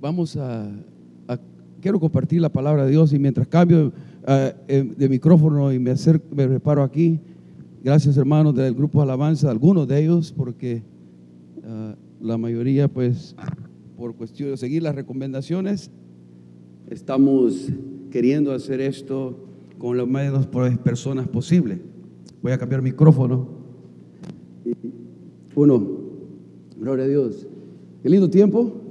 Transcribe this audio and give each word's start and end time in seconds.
vamos 0.00 0.36
a, 0.36 0.70
quiero 1.80 2.00
compartir 2.00 2.40
la 2.40 2.48
palabra 2.48 2.84
de 2.84 2.90
Dios 2.90 3.12
y 3.12 3.18
mientras 3.18 3.46
cambio 3.46 3.92
eh, 4.26 4.92
de 4.96 5.08
micrófono 5.08 5.72
y 5.72 5.78
me, 5.78 5.92
acerco, 5.92 6.26
me 6.34 6.46
reparo 6.46 6.82
aquí, 6.82 7.20
gracias 7.82 8.16
hermanos 8.16 8.54
del 8.54 8.74
grupo 8.74 9.00
Alabanza, 9.00 9.50
algunos 9.50 9.86
de 9.88 10.02
ellos, 10.02 10.32
porque 10.32 10.82
eh, 11.62 11.94
la 12.20 12.38
mayoría 12.38 12.88
pues 12.88 13.34
por 13.96 14.14
cuestión 14.14 14.50
de 14.50 14.56
seguir 14.56 14.82
las 14.82 14.94
recomendaciones, 14.94 15.90
estamos 16.88 17.68
queriendo 18.10 18.52
hacer 18.52 18.80
esto 18.80 19.44
con 19.78 19.96
lo 19.96 20.06
menos 20.06 20.46
personas 20.82 21.28
posible. 21.28 21.80
Voy 22.42 22.52
a 22.52 22.58
cambiar 22.58 22.82
micrófono. 22.82 23.48
Uno, 25.54 25.88
gloria 26.78 27.04
a 27.04 27.08
Dios. 27.08 27.46
Qué 28.02 28.08
lindo 28.08 28.30
tiempo, 28.30 28.87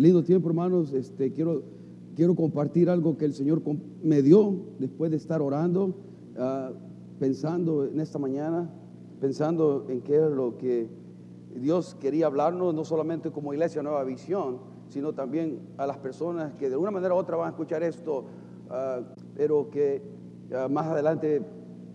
lindo 0.00 0.24
tiempo, 0.24 0.48
hermanos. 0.48 0.94
Este, 0.94 1.30
quiero, 1.30 1.62
quiero 2.16 2.34
compartir 2.34 2.88
algo 2.88 3.18
que 3.18 3.26
el 3.26 3.34
Señor 3.34 3.60
me 4.02 4.22
dio 4.22 4.54
después 4.78 5.10
de 5.10 5.18
estar 5.18 5.42
orando, 5.42 5.94
ah, 6.38 6.70
pensando 7.18 7.84
en 7.84 8.00
esta 8.00 8.18
mañana, 8.18 8.70
pensando 9.20 9.84
en 9.90 10.00
qué 10.00 10.14
era 10.14 10.30
lo 10.30 10.56
que 10.56 10.88
Dios 11.54 11.94
quería 12.00 12.26
hablarnos, 12.26 12.72
no 12.74 12.82
solamente 12.82 13.30
como 13.30 13.52
iglesia 13.52 13.82
Nueva 13.82 14.02
Visión, 14.04 14.60
sino 14.88 15.12
también 15.12 15.58
a 15.76 15.86
las 15.86 15.98
personas 15.98 16.54
que 16.54 16.70
de 16.70 16.78
una 16.78 16.90
manera 16.90 17.14
u 17.14 17.18
otra 17.18 17.36
van 17.36 17.48
a 17.48 17.50
escuchar 17.50 17.82
esto, 17.82 18.24
ah, 18.70 19.00
pero 19.36 19.68
que 19.68 20.00
ah, 20.54 20.66
más 20.68 20.86
adelante 20.86 21.42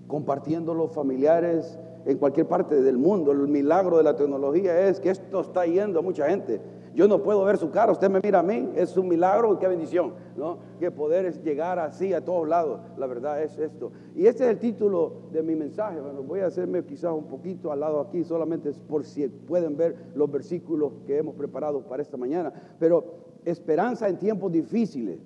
compartiendo 0.05 0.87
familiares, 0.89 1.79
en 2.05 2.17
cualquier 2.17 2.47
parte 2.47 2.81
del 2.81 2.97
mundo. 2.97 3.31
El 3.31 3.47
milagro 3.47 3.97
de 3.97 4.03
la 4.03 4.15
tecnología 4.15 4.87
es 4.87 4.99
que 4.99 5.09
esto 5.09 5.41
está 5.41 5.65
yendo 5.65 5.99
a 5.99 6.01
mucha 6.01 6.29
gente. 6.29 6.61
Yo 6.95 7.07
no 7.07 7.21
puedo 7.21 7.43
ver 7.43 7.57
su 7.57 7.69
cara, 7.69 7.91
usted 7.91 8.09
me 8.09 8.19
mira 8.23 8.39
a 8.39 8.43
mí, 8.43 8.71
es 8.75 8.95
un 8.97 9.07
milagro 9.07 9.53
y 9.53 9.57
qué 9.57 9.67
bendición, 9.67 10.13
¿no? 10.35 10.57
Que 10.79 10.91
poder 10.91 11.43
llegar 11.43 11.77
así 11.77 12.13
a 12.13 12.23
todos 12.23 12.47
lados, 12.47 12.79
la 12.97 13.05
verdad 13.05 13.43
es 13.43 13.57
esto. 13.57 13.91
Y 14.15 14.25
este 14.27 14.45
es 14.45 14.49
el 14.49 14.59
título 14.59 15.13
de 15.31 15.43
mi 15.43 15.55
mensaje, 15.55 15.99
bueno, 15.99 16.23
voy 16.23 16.39
a 16.39 16.47
hacerme 16.47 16.83
quizás 16.85 17.13
un 17.13 17.25
poquito 17.25 17.71
al 17.71 17.81
lado 17.81 17.99
aquí, 17.99 18.23
solamente 18.23 18.71
por 18.87 19.03
si 19.03 19.27
pueden 19.27 19.75
ver 19.75 19.95
los 20.15 20.31
versículos 20.31 20.93
que 21.05 21.17
hemos 21.17 21.35
preparado 21.35 21.81
para 21.81 22.01
esta 22.01 22.17
mañana, 22.17 22.53
pero 22.79 23.03
esperanza 23.43 24.07
en 24.07 24.17
tiempos 24.17 24.51
difíciles. 24.51 25.19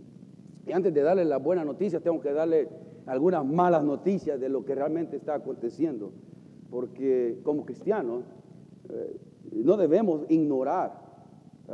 Y 0.66 0.72
antes 0.72 0.94
de 0.94 1.02
darle 1.02 1.24
las 1.26 1.42
buenas 1.42 1.66
noticias, 1.66 2.02
tengo 2.02 2.20
que 2.20 2.34
darle 2.34 2.68
algunas 3.06 3.46
malas 3.46 3.84
noticias 3.84 4.40
de 4.40 4.50
lo 4.50 4.66
que 4.66 4.76
realmente 4.76 5.16
está 5.18 5.36
aconteciendo 5.36 6.12
porque 6.70 7.40
como 7.44 7.66
cristianos 7.66 8.24
eh, 8.90 9.20
no 9.52 9.78
debemos 9.78 10.22
ignorar 10.30 11.09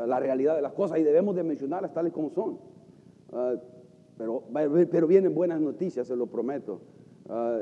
la 0.07 0.19
realidad 0.19 0.55
de 0.55 0.61
las 0.61 0.73
cosas 0.73 0.99
y 0.99 1.03
debemos 1.03 1.35
de 1.35 1.43
mencionarlas 1.43 1.93
tales 1.93 2.11
como 2.11 2.29
son. 2.29 2.59
Ah, 3.31 3.55
pero, 4.17 4.43
pero 4.91 5.07
vienen 5.07 5.33
buenas 5.33 5.59
noticias, 5.59 6.07
se 6.07 6.15
lo 6.15 6.27
prometo. 6.27 6.81
Ah, 7.29 7.59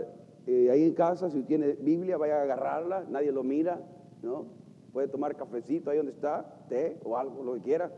ahí 0.47 0.83
en 0.83 0.93
casa, 0.93 1.29
si 1.29 1.43
tiene 1.43 1.73
Biblia, 1.73 2.17
vaya 2.17 2.39
a 2.39 2.43
agarrarla, 2.43 3.05
nadie 3.09 3.31
lo 3.31 3.43
mira, 3.43 3.81
¿no? 4.21 4.45
Puede 4.91 5.07
tomar 5.07 5.35
cafecito 5.35 5.89
ahí 5.89 5.97
donde 5.97 6.11
está, 6.11 6.65
té 6.69 6.99
o 7.03 7.17
algo, 7.17 7.43
lo 7.43 7.53
que 7.55 7.61
quiera. 7.61 7.91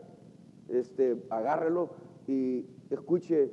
Este, 0.70 1.22
agárrelo 1.30 1.90
y 2.28 2.66
escuche 2.90 3.52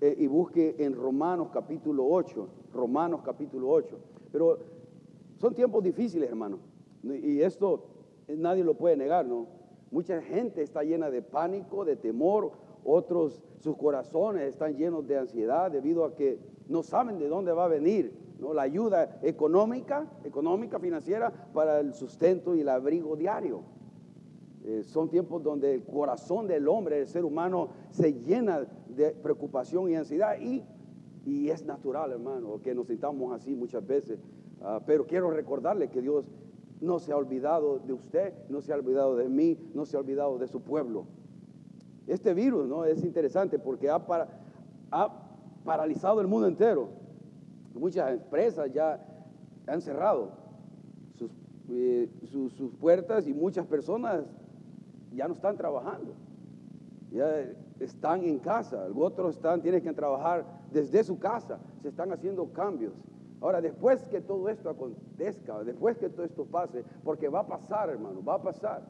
eh, 0.00 0.14
y 0.18 0.26
busque 0.26 0.76
en 0.78 0.94
Romanos 0.94 1.48
capítulo 1.52 2.06
8, 2.06 2.48
Romanos 2.72 3.22
capítulo 3.24 3.70
8. 3.70 3.98
Pero 4.30 4.58
son 5.38 5.54
tiempos 5.54 5.82
difíciles, 5.82 6.28
hermano. 6.28 6.58
Y 7.02 7.40
esto 7.40 7.86
nadie 8.28 8.64
lo 8.64 8.74
puede 8.74 8.96
negar, 8.96 9.26
¿no? 9.26 9.46
Mucha 9.94 10.20
gente 10.22 10.60
está 10.60 10.82
llena 10.82 11.08
de 11.08 11.22
pánico, 11.22 11.84
de 11.84 11.94
temor. 11.94 12.50
Otros, 12.84 13.40
sus 13.60 13.76
corazones 13.76 14.48
están 14.48 14.76
llenos 14.76 15.06
de 15.06 15.16
ansiedad 15.16 15.70
debido 15.70 16.04
a 16.04 16.16
que 16.16 16.40
no 16.66 16.82
saben 16.82 17.16
de 17.16 17.28
dónde 17.28 17.52
va 17.52 17.66
a 17.66 17.68
venir 17.68 18.12
la 18.40 18.62
ayuda 18.62 19.20
económica, 19.22 20.10
económica, 20.24 20.80
financiera 20.80 21.30
para 21.52 21.78
el 21.78 21.94
sustento 21.94 22.56
y 22.56 22.62
el 22.62 22.70
abrigo 22.70 23.14
diario. 23.14 23.62
Eh, 24.64 24.82
son 24.82 25.08
tiempos 25.10 25.44
donde 25.44 25.74
el 25.74 25.84
corazón 25.84 26.48
del 26.48 26.66
hombre, 26.66 26.98
el 26.98 27.06
ser 27.06 27.24
humano, 27.24 27.68
se 27.90 28.14
llena 28.14 28.66
de 28.88 29.12
preocupación 29.12 29.88
y 29.90 29.94
ansiedad. 29.94 30.36
Y, 30.40 30.64
y 31.24 31.50
es 31.50 31.64
natural, 31.64 32.10
hermano, 32.10 32.60
que 32.60 32.74
nos 32.74 32.88
sintamos 32.88 33.32
así 33.32 33.54
muchas 33.54 33.86
veces. 33.86 34.18
Ah, 34.60 34.80
pero 34.84 35.06
quiero 35.06 35.30
recordarle 35.30 35.88
que 35.88 36.02
Dios 36.02 36.24
no 36.84 36.98
se 36.98 37.12
ha 37.12 37.16
olvidado 37.16 37.78
de 37.78 37.92
usted, 37.92 38.34
no 38.48 38.60
se 38.60 38.72
ha 38.72 38.76
olvidado 38.76 39.16
de 39.16 39.28
mí, 39.28 39.58
no 39.74 39.86
se 39.86 39.96
ha 39.96 40.00
olvidado 40.00 40.38
de 40.38 40.46
su 40.46 40.60
pueblo. 40.60 41.06
Este 42.06 42.34
virus 42.34 42.68
¿no? 42.68 42.84
es 42.84 43.02
interesante 43.02 43.58
porque 43.58 43.88
ha, 43.88 44.04
paralizado 45.64 46.20
el 46.20 46.26
mundo 46.26 46.46
entero. 46.46 46.88
Muchas 47.74 48.12
empresas 48.12 48.70
ya 48.72 49.02
han 49.66 49.80
cerrado 49.80 50.32
sus, 51.14 51.30
eh, 51.70 52.08
sus, 52.30 52.74
puertas 52.74 53.26
y 53.26 53.32
muchas 53.32 53.66
personas 53.66 54.24
ya 55.12 55.26
no 55.26 55.34
están 55.34 55.56
trabajando. 55.56 56.12
Ya 57.10 57.46
están 57.80 58.24
en 58.24 58.38
casa, 58.38 58.86
otros 58.94 59.36
están, 59.36 59.62
tienen 59.62 59.82
que 59.82 59.92
trabajar 59.92 60.44
desde 60.70 61.02
su 61.02 61.18
casa, 61.18 61.58
se 61.80 61.88
están 61.88 62.12
haciendo 62.12 62.52
cambios. 62.52 62.92
Ahora, 63.44 63.60
después 63.60 64.02
que 64.04 64.22
todo 64.22 64.48
esto 64.48 64.70
acontezca, 64.70 65.62
después 65.64 65.98
que 65.98 66.08
todo 66.08 66.24
esto 66.24 66.46
pase, 66.46 66.82
porque 67.04 67.28
va 67.28 67.40
a 67.40 67.46
pasar, 67.46 67.90
hermano, 67.90 68.24
va 68.24 68.36
a 68.36 68.42
pasar. 68.42 68.82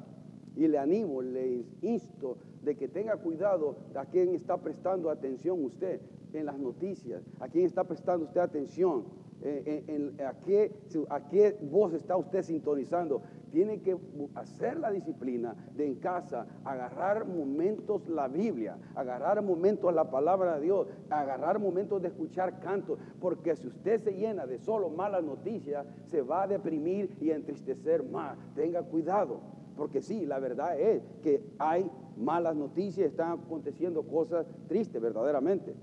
Y 0.55 0.69
le 0.69 0.79
animo, 0.79 1.23
le 1.23 1.65
insto 1.83 2.37
de 2.63 2.77
que 2.77 2.87
tenga 2.87 3.17
cuidado 3.17 3.75
a 3.97 4.07
quién 4.07 4.33
está 4.33 4.57
prestando 4.57 5.11
atención 5.11 5.65
usted 5.65 6.01
en 6.33 6.47
las 6.47 6.57
noticias, 6.57 7.25
a 7.41 7.49
quién 7.49 7.65
está 7.67 7.83
prestando 7.83 8.27
usted 8.27 8.43
atención, 8.43 9.03
en, 9.45 10.21
a, 10.27 10.33
qué, 10.41 10.73
a 11.11 11.29
qué 11.29 11.57
voz 11.61 11.93
está 11.93 12.17
usted 12.17 12.43
sintonizando 12.43 13.23
tiene 13.55 13.81
que 13.83 13.97
hacer 14.35 14.81
la 14.81 14.91
disciplina 14.91 15.55
de 15.77 15.87
en 15.87 15.95
casa 15.95 16.45
agarrar 16.65 17.25
momentos 17.25 18.09
la 18.09 18.27
Biblia, 18.27 18.77
agarrar 18.97 19.41
momentos 19.43 19.95
la 19.95 20.11
palabra 20.11 20.57
de 20.57 20.63
Dios, 20.63 20.89
agarrar 21.09 21.61
momentos 21.61 22.03
de 22.03 22.09
escuchar 22.09 22.59
cantos, 22.59 22.99
porque 23.21 23.55
si 23.55 23.69
usted 23.69 24.03
se 24.03 24.13
llena 24.13 24.45
de 24.45 24.59
solo 24.59 24.91
malas 24.91 25.23
noticias, 25.23 25.87
se 26.07 26.21
va 26.21 26.43
a 26.43 26.47
deprimir 26.49 27.17
y 27.21 27.31
a 27.31 27.37
entristecer 27.37 28.03
más. 28.03 28.37
Tenga 28.57 28.83
cuidado, 28.83 29.39
porque 29.77 30.03
sí, 30.03 30.27
la 30.27 30.41
verdad 30.41 30.77
es 30.77 31.05
que 31.23 31.41
hay 31.61 31.89
malas 32.17 32.57
noticias, 32.57 33.09
están 33.09 33.39
aconteciendo 33.39 34.03
cosas 34.03 34.47
tristes 34.67 35.01
verdaderamente. 35.01 35.77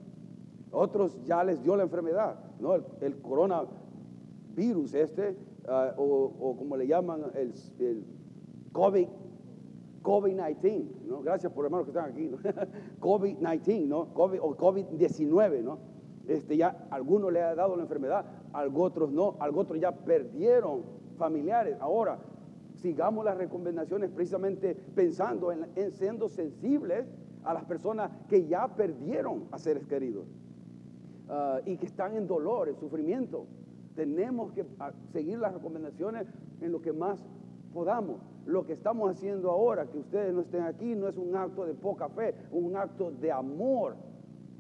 Otros 0.72 1.24
ya 1.24 1.42
les 1.46 1.64
dio 1.64 1.78
la 1.78 1.84
enfermedad, 1.84 2.36
El, 3.02 3.22
coronavirus 3.22 4.94
este 4.94 5.36
Ah, 5.68 5.94
o, 5.96 6.56
como 6.58 6.76
le 6.76 6.88
llaman 6.88 7.24
el, 7.36 7.54
COVID, 8.72 9.08
COVID-19, 10.02 11.06
¿no? 11.06 11.22
Gracias 11.22 11.52
por 11.52 11.66
hermanos 11.66 11.86
que 11.86 11.92
están 11.92 12.10
aquí, 12.10 12.32
COVID-19, 13.00 13.88
¿no? 13.88 14.14
COVID, 14.14 14.40
o 14.42 14.58
COVID-19, 14.58 15.62
¿no? 15.62 15.80
Este, 16.28 16.58
ya 16.58 16.88
algunos 16.90 17.32
le 17.32 17.42
ha 17.42 17.54
dado 17.54 17.76
la 17.76 17.84
enfermedad, 17.84 18.26
a 18.54 18.66
otros 18.66 19.12
no, 19.12 19.36
a 19.40 19.50
otros 19.50 19.80
ya 19.80 19.92
perdieron 19.92 20.82
familiares. 21.18 21.78
Ahora, 21.80 22.18
sigamos 22.74 23.24
las 23.24 23.38
recomendaciones 23.38 24.10
precisamente 24.10 24.74
pensando 24.96 25.52
en, 25.52 25.92
siendo 25.92 26.28
sensibles 26.28 27.06
a 27.44 27.54
las 27.54 27.66
personas 27.66 28.12
que 28.28 28.48
ya 28.48 28.68
perdieron 28.76 29.48
a 29.52 29.60
seres 29.60 29.86
queridos 29.86 30.26
ah, 31.32 31.60
y 31.66 31.78
que 31.78 31.88
están 31.88 32.16
en 32.16 32.28
dolor, 32.28 32.70
en 32.70 32.78
sufrimiento. 32.78 33.48
Tenemos 33.96 34.52
que 34.52 34.66
ah, 34.80 34.92
seguir 35.12 35.40
las 35.40 35.54
recomendaciones 35.54 36.28
en 36.62 36.72
lo 36.72 36.82
que 36.82 36.94
más 36.94 37.20
podamos. 37.74 38.22
Lo 38.46 38.66
que 38.66 38.74
estamos 38.74 39.12
haciendo 39.12 39.50
ahora, 39.50 39.86
que 39.86 39.98
ustedes 39.98 40.34
no 40.34 40.42
estén 40.42 40.64
aquí, 40.64 40.96
no 40.96 41.08
es 41.08 41.18
un 41.18 41.36
acto 41.36 41.66
de 41.66 41.74
poca 41.74 42.10
fe, 42.10 42.36
un 42.52 42.76
acto 42.76 43.12
de 43.12 43.32
amor, 43.32 43.96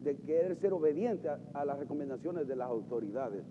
de 0.03 0.15
querer 0.18 0.56
ser 0.56 0.73
obediente 0.73 1.29
a, 1.53 1.65
las 1.65 1.77
recomendaciones 1.77 2.47
de 2.47 2.56
las 2.56 2.69
autoridades. 2.69 3.44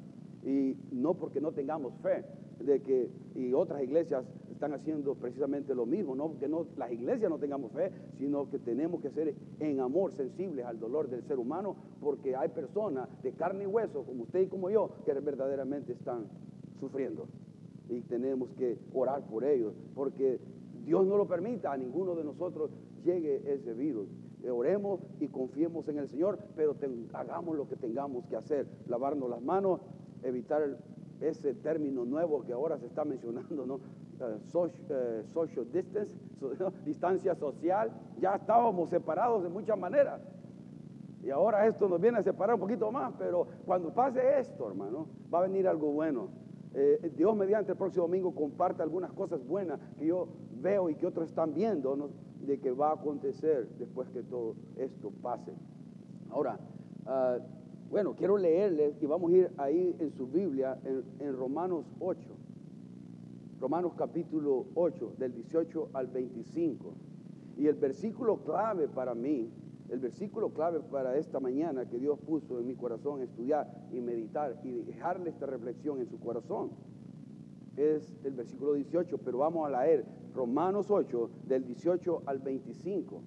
Y 0.45 0.77
no 0.91 1.15
porque 1.15 1.41
no 1.41 1.53
tengamos 1.53 1.93
fe, 2.03 2.25
de 2.61 2.81
que 2.81 3.11
y 3.35 3.53
otras 3.53 3.83
iglesias 3.83 4.25
están 4.61 4.75
haciendo 4.75 5.15
precisamente 5.15 5.75
lo 5.75 5.87
mismo, 5.87 6.15
no 6.15 6.39
que 6.39 6.47
no 6.47 6.67
las 6.77 6.93
iglesias 6.93 7.31
no 7.31 7.39
tengamos 7.39 7.73
fe, 7.73 7.91
sino 8.19 8.51
que 8.51 8.59
tenemos 8.59 9.01
que 9.01 9.09
ser 9.09 9.35
en 9.59 9.81
amor 9.81 10.13
sensibles 10.13 10.67
al 10.67 10.79
dolor 10.79 11.09
del 11.09 11.23
ser 11.23 11.39
humano, 11.39 11.77
porque 11.99 12.37
hay 12.37 12.51
personas 12.51 13.09
de 13.23 13.33
carne 13.33 13.65
y 13.65 13.67
hueso, 13.67 14.05
como 14.05 14.25
usted 14.25 14.43
y 14.43 14.49
como 14.49 14.69
yo, 14.69 14.91
que 15.07 15.15
verdaderamente 15.15 15.95
están 15.95 16.27
sufriendo. 16.79 17.27
Y 17.89 18.03
tenemos 18.03 18.51
que 18.51 18.79
orar 18.93 19.27
por 19.27 19.45
ellos, 19.45 19.73
porque 19.95 20.39
Dios 20.85 21.07
no 21.07 21.17
lo 21.17 21.27
permita 21.27 21.73
a 21.73 21.79
ninguno 21.79 22.15
de 22.15 22.25
nosotros 22.25 22.71
llegue 23.03 23.43
ese 23.51 23.73
virus. 23.73 24.11
Oremos 24.47 25.01
y 25.21 25.29
confiemos 25.29 25.89
en 25.89 26.01
el 26.01 26.09
Señor, 26.09 26.39
pero 26.55 26.77
hagamos 27.15 27.57
lo 27.57 27.67
que 27.67 27.77
tengamos 27.77 28.27
que 28.27 28.37
hacer, 28.37 28.67
lavarnos 28.89 29.31
las 29.31 29.41
manos, 29.41 29.81
evitar 30.23 30.77
ese 31.23 31.55
término 31.55 32.05
nuevo 32.05 32.43
que 32.43 32.53
ahora 32.53 32.79
se 32.79 32.87
está 32.87 33.05
mencionando, 33.05 33.67
¿no? 33.67 33.81
Eh, 34.21 34.39
eh, 34.91 35.25
social 35.33 35.73
distance, 35.73 36.13
distancia 36.85 37.35
social, 37.35 37.91
ya 38.19 38.35
estábamos 38.35 38.91
separados 38.91 39.43
de 39.43 39.49
muchas 39.49 39.79
maneras. 39.79 40.21
Y 41.23 41.31
ahora 41.31 41.67
esto 41.67 41.89
nos 41.89 42.01
viene 42.01 42.19
a 42.19 42.23
separar 42.23 42.55
un 42.55 42.61
poquito 42.61 42.91
más, 42.91 43.13
pero 43.19 43.47
cuando 43.67 43.93
pase 43.93 44.39
esto, 44.39 44.69
hermano, 44.69 45.07
va 45.33 45.41
a 45.41 45.43
venir 45.43 45.69
algo 45.69 45.93
bueno. 45.93 46.29
Eh, 46.73 47.13
Dios 47.17 47.37
mediante 47.37 47.73
el 47.73 47.79
próximo 47.79 48.07
domingo 48.07 48.35
comparte 48.35 48.83
algunas 48.83 49.13
cosas 49.13 49.45
buenas 49.47 49.81
que 49.99 50.07
yo 50.07 50.29
veo 50.61 50.89
y 50.89 50.95
que 50.95 51.07
otros 51.07 51.29
están 51.29 51.53
viendo, 51.53 52.11
de 52.41 52.61
que 52.61 52.71
va 52.71 52.91
a 52.91 52.95
acontecer 52.95 53.69
después 53.79 54.09
que 54.11 54.23
todo 54.23 54.55
esto 54.77 55.13
pase. 55.23 55.53
Ahora, 56.31 56.59
ah, 57.07 57.39
bueno, 57.91 58.15
quiero 58.15 58.39
leerles 58.39 59.03
y 59.03 59.07
vamos 59.07 59.33
a 59.33 59.35
ir 59.35 59.51
ahí 59.59 59.97
en 59.99 60.13
su 60.13 60.27
Biblia, 60.27 60.79
en, 60.85 61.03
en 61.19 61.37
Romanos 61.37 61.85
8. 61.99 62.21
Romanos 63.61 63.93
capítulo 63.95 64.69
8, 64.75 65.17
del 65.19 65.35
18 65.35 65.91
al 65.93 66.07
25. 66.07 66.95
Y 67.59 67.67
el 67.67 67.75
versículo 67.75 68.43
clave 68.43 68.89
para 68.89 69.15
mí, 69.15 69.53
el 69.91 70.01
versículo 70.01 70.55
clave 70.55 70.81
para 70.81 71.19
esta 71.19 71.41
mañana 71.41 71.87
que 71.87 71.99
Dios 71.99 72.19
puso 72.21 72.59
en 72.59 72.67
mi 72.67 72.75
corazón, 72.75 73.21
estudiar 73.21 73.71
y 73.93 74.01
meditar 74.01 74.59
y 74.65 74.81
dejarle 74.81 75.29
esta 75.29 75.45
reflexión 75.45 76.01
en 76.01 76.09
su 76.09 76.19
corazón, 76.19 76.71
es 77.77 78.17
el 78.25 78.33
versículo 78.33 78.73
18, 78.73 79.19
pero 79.19 79.39
vamos 79.39 79.71
a 79.71 79.85
leer 79.85 80.07
Romanos 80.35 80.91
8, 80.91 81.31
del 81.47 81.67
18 81.67 82.23
al 82.25 82.39
25. 82.39 83.23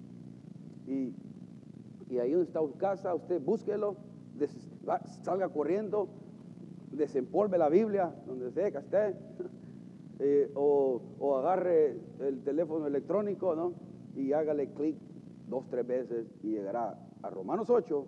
Y, 0.88 1.14
y 2.10 2.18
ahí 2.18 2.32
donde 2.32 2.46
está 2.46 2.58
su 2.58 2.76
casa, 2.76 3.14
usted 3.14 3.40
búsquelo, 3.40 3.96
salga 5.22 5.48
corriendo, 5.48 6.08
desempolve 6.90 7.56
la 7.56 7.68
Biblia, 7.68 8.12
donde 8.26 8.50
sea 8.50 8.72
que 8.72 8.78
esté, 8.78 9.16
eh, 10.18 10.50
o, 10.54 11.00
agarre 11.38 11.96
el 12.20 12.42
teléfono 12.42 12.86
electrónico, 12.86 13.54
¿no? 13.54 13.74
Y 14.14 14.32
hágale 14.32 14.72
clic 14.72 14.96
dos, 15.48 15.68
tres 15.68 15.86
veces 15.86 16.26
y 16.42 16.50
llegará 16.50 16.98
a 17.22 17.30
Romanos 17.30 17.68
8, 17.70 18.06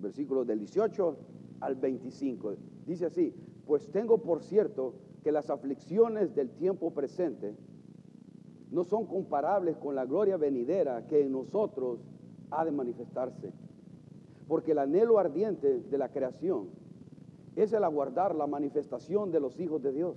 versículos 0.00 0.46
del 0.46 0.58
18 0.60 1.16
al 1.60 1.74
25. 1.76 2.54
Dice 2.86 3.06
así, 3.06 3.34
pues 3.66 3.90
tengo 3.90 4.18
por 4.18 4.42
cierto 4.42 4.94
que 5.22 5.32
las 5.32 5.50
aflicciones 5.50 6.34
del 6.34 6.50
tiempo 6.50 6.92
presente 6.92 7.54
no 8.70 8.84
son 8.84 9.06
comparables 9.06 9.76
con 9.76 9.94
la 9.94 10.04
gloria 10.04 10.36
venidera 10.36 11.06
que 11.06 11.20
en 11.20 11.32
nosotros 11.32 12.00
ha 12.50 12.64
de 12.64 12.72
manifestarse. 12.72 13.52
Porque 14.46 14.72
el 14.72 14.78
anhelo 14.78 15.18
ardiente 15.18 15.80
de 15.80 15.98
la 15.98 16.10
creación 16.10 16.68
es 17.56 17.72
el 17.72 17.84
aguardar 17.84 18.34
la 18.34 18.46
manifestación 18.46 19.30
de 19.30 19.40
los 19.40 19.58
hijos 19.60 19.82
de 19.82 19.92
Dios. 19.92 20.16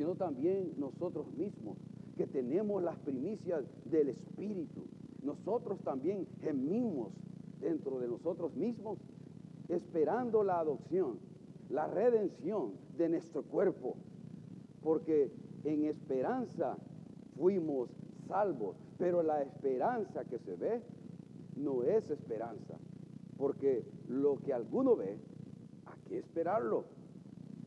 sino 0.00 0.14
también 0.14 0.72
nosotros 0.78 1.30
mismos, 1.34 1.76
que 2.16 2.26
tenemos 2.26 2.82
las 2.82 2.96
primicias 3.00 3.62
del 3.84 4.08
Espíritu. 4.08 4.86
Nosotros 5.22 5.78
también 5.82 6.26
gemimos 6.40 7.12
dentro 7.60 7.98
de 7.98 8.08
nosotros 8.08 8.56
mismos, 8.56 8.98
esperando 9.68 10.42
la 10.42 10.58
adopción, 10.58 11.18
la 11.68 11.86
redención 11.86 12.72
de 12.96 13.10
nuestro 13.10 13.42
cuerpo, 13.42 13.98
porque 14.82 15.30
en 15.64 15.84
esperanza 15.84 16.78
fuimos 17.36 17.90
salvos, 18.26 18.76
pero 18.96 19.22
la 19.22 19.42
esperanza 19.42 20.24
que 20.24 20.38
se 20.38 20.56
ve 20.56 20.80
no 21.56 21.82
es 21.82 22.08
esperanza, 22.08 22.78
porque 23.36 23.84
lo 24.08 24.38
que 24.38 24.54
alguno 24.54 24.96
ve, 24.96 25.18
hay 25.84 26.00
que 26.08 26.18
esperarlo. 26.20 26.86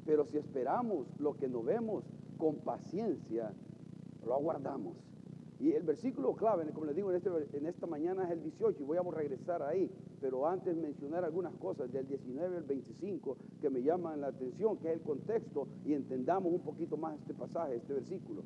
Pero 0.06 0.26
si 0.26 0.38
esperamos 0.38 1.08
lo 1.18 1.38
que 1.38 1.48
no 1.48 1.64
vemos 1.64 2.04
con 2.44 2.58
paciencia, 2.58 3.54
lo 4.26 4.34
aguardamos. 4.34 4.98
Y 5.62 5.72
el 5.72 5.84
versículo 5.84 6.36
clave, 6.36 6.70
como 6.74 6.88
les 6.88 6.96
digo, 6.98 7.10
en, 7.10 7.16
este, 7.16 7.70
esta 7.70 7.88
mañana 7.88 8.26
es 8.26 8.32
el 8.32 8.44
18 8.44 8.84
y 8.84 8.86
voy 8.86 8.98
a 8.98 9.02
regresar 9.02 9.64
ahí. 9.64 9.90
Pero 10.20 10.46
antes 10.46 10.76
mencionar 10.76 11.24
algunas 11.24 11.54
cosas 11.56 11.90
del 11.94 12.06
19 12.06 12.58
al 12.58 12.64
25 12.64 13.38
que 13.62 13.70
me 13.70 13.82
llaman 13.82 14.20
la 14.20 14.28
atención, 14.28 14.76
que 14.76 14.90
es 14.90 14.96
el 14.96 15.02
contexto 15.04 15.70
y 15.86 15.94
entendamos 15.94 16.52
un 16.52 16.60
poquito 16.60 16.98
más 16.98 17.18
este 17.18 17.34
pasaje, 17.34 17.78
este 17.78 17.94
versículo. 17.94 18.44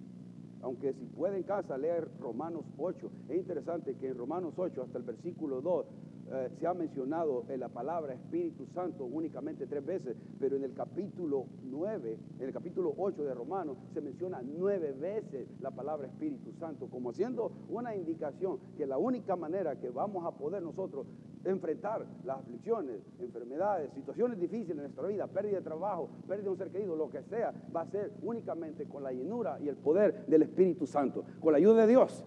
Aunque 0.61 0.93
si 0.93 1.05
puede 1.05 1.37
en 1.37 1.43
casa 1.43 1.75
leer 1.75 2.07
Romanos 2.19 2.65
8, 2.77 3.09
es 3.29 3.37
interesante 3.37 3.95
que 3.95 4.09
en 4.09 4.17
Romanos 4.19 4.53
8 4.57 4.83
hasta 4.83 4.99
el 4.99 5.05
versículo 5.05 5.59
2 5.61 5.87
eh, 6.29 6.49
se 6.59 6.67
ha 6.67 6.73
mencionado 6.73 7.45
en 7.47 7.59
la 7.61 7.69
palabra 7.69 8.13
Espíritu 8.13 8.65
Santo 8.73 9.05
únicamente 9.05 9.65
tres 9.65 9.85
veces, 9.85 10.17
pero 10.39 10.57
en 10.57 10.63
el 10.63 10.73
capítulo 10.73 11.45
9, 11.63 12.17
en 12.39 12.45
el 12.45 12.53
capítulo 12.53 12.93
8 12.97 13.23
de 13.23 13.33
Romanos 13.33 13.77
se 13.93 14.01
menciona 14.01 14.41
nueve 14.43 14.91
veces 14.91 15.47
la 15.61 15.71
palabra 15.71 16.07
Espíritu 16.07 16.51
Santo, 16.59 16.87
como 16.87 17.11
haciendo 17.11 17.51
una 17.69 17.95
indicación 17.95 18.59
que 18.75 18.85
la 18.85 18.97
única 18.97 19.35
manera 19.35 19.79
que 19.79 19.89
vamos 19.89 20.25
a 20.25 20.31
poder 20.31 20.61
nosotros 20.61 21.07
enfrentar 21.45 22.05
las 22.25 22.39
aflicciones, 22.39 23.01
enfermedades, 23.19 23.93
situaciones 23.93 24.37
difíciles 24.39 24.71
en 24.71 24.83
nuestra 24.83 25.07
vida, 25.07 25.27
pérdida 25.27 25.57
de 25.57 25.63
trabajo, 25.63 26.09
pérdida 26.27 26.45
de 26.45 26.49
un 26.49 26.57
ser 26.57 26.71
querido, 26.71 26.95
lo 26.95 27.09
que 27.09 27.23
sea, 27.23 27.53
va 27.73 27.81
a 27.81 27.87
ser 27.87 28.11
únicamente 28.21 28.85
con 28.85 29.03
la 29.03 29.13
llenura 29.13 29.59
y 29.61 29.69
el 29.69 29.77
poder 29.77 30.25
del 30.27 30.41
Espíritu 30.41 30.85
Santo, 30.85 31.23
con 31.39 31.53
la 31.53 31.57
ayuda 31.57 31.85
de 31.85 31.87
Dios. 31.87 32.25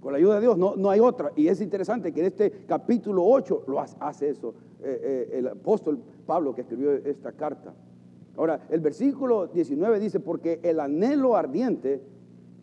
Con 0.00 0.12
la 0.12 0.18
ayuda 0.18 0.36
de 0.36 0.40
Dios, 0.42 0.58
no, 0.58 0.76
no 0.76 0.90
hay 0.90 1.00
otra. 1.00 1.32
Y 1.36 1.48
es 1.48 1.60
interesante 1.60 2.12
que 2.12 2.20
en 2.20 2.26
este 2.26 2.50
capítulo 2.66 3.24
8 3.24 3.64
lo 3.66 3.80
hace, 3.80 4.28
eso 4.28 4.54
eh, 4.80 5.00
eh, 5.02 5.38
el 5.38 5.48
apóstol 5.48 5.98
Pablo 6.26 6.54
que 6.54 6.60
escribió 6.60 6.92
esta 6.92 7.32
carta. 7.32 7.74
Ahora, 8.36 8.66
el 8.68 8.80
versículo 8.80 9.46
19 9.46 9.98
dice, 9.98 10.20
porque 10.20 10.60
el 10.62 10.80
anhelo 10.80 11.36
ardiente 11.36 12.02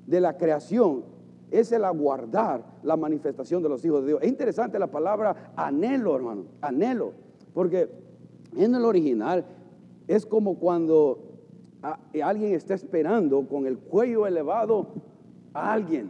de 0.06 0.22
la 0.22 0.38
creación 0.38 1.04
es 1.50 1.72
el 1.72 1.84
aguardar 1.84 2.64
la 2.84 2.96
manifestación 2.96 3.64
de 3.64 3.70
los 3.70 3.84
hijos 3.84 4.02
de 4.02 4.08
Dios. 4.08 4.20
Es 4.22 4.30
interesante 4.30 4.78
la 4.80 4.88
palabra 4.88 5.54
anhelo, 5.56 6.16
hermano, 6.16 6.46
anhelo, 6.62 7.14
porque 7.54 7.90
en 8.56 8.76
el 8.76 8.86
original 8.86 9.46
es 10.08 10.26
como 10.26 10.60
cuando 10.60 11.34
alguien 12.24 12.54
está 12.54 12.74
esperando 12.74 13.48
con 13.48 13.66
el 13.66 13.78
cuello 13.78 14.26
elevado 14.26 14.88
a 15.54 15.74
alguien 15.74 16.10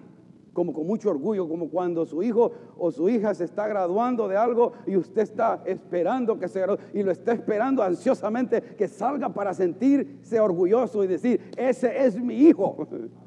como 0.54 0.72
con 0.72 0.86
mucho 0.86 1.10
orgullo, 1.10 1.48
como 1.48 1.70
cuando 1.70 2.06
su 2.06 2.24
hijo 2.24 2.52
o 2.78 2.92
su 2.92 3.10
hija 3.10 3.34
se 3.34 3.46
está 3.46 3.68
graduando 3.68 4.28
de 4.28 4.38
algo 4.38 4.74
y 4.86 4.96
usted 4.96 5.24
está 5.24 5.62
esperando 5.66 6.40
que 6.40 6.48
se 6.48 6.62
gradúe 6.62 6.80
y 6.94 7.04
lo 7.04 7.12
está 7.12 7.34
esperando 7.34 7.84
ansiosamente 7.84 8.62
que 8.62 8.88
salga 8.88 9.30
para 9.30 9.54
sentirse 9.54 10.40
orgulloso 10.40 11.04
y 11.04 11.08
decir, 11.08 11.42
ese 11.58 12.06
es 12.06 12.16
mi 12.16 12.36
hijo. 12.36 12.88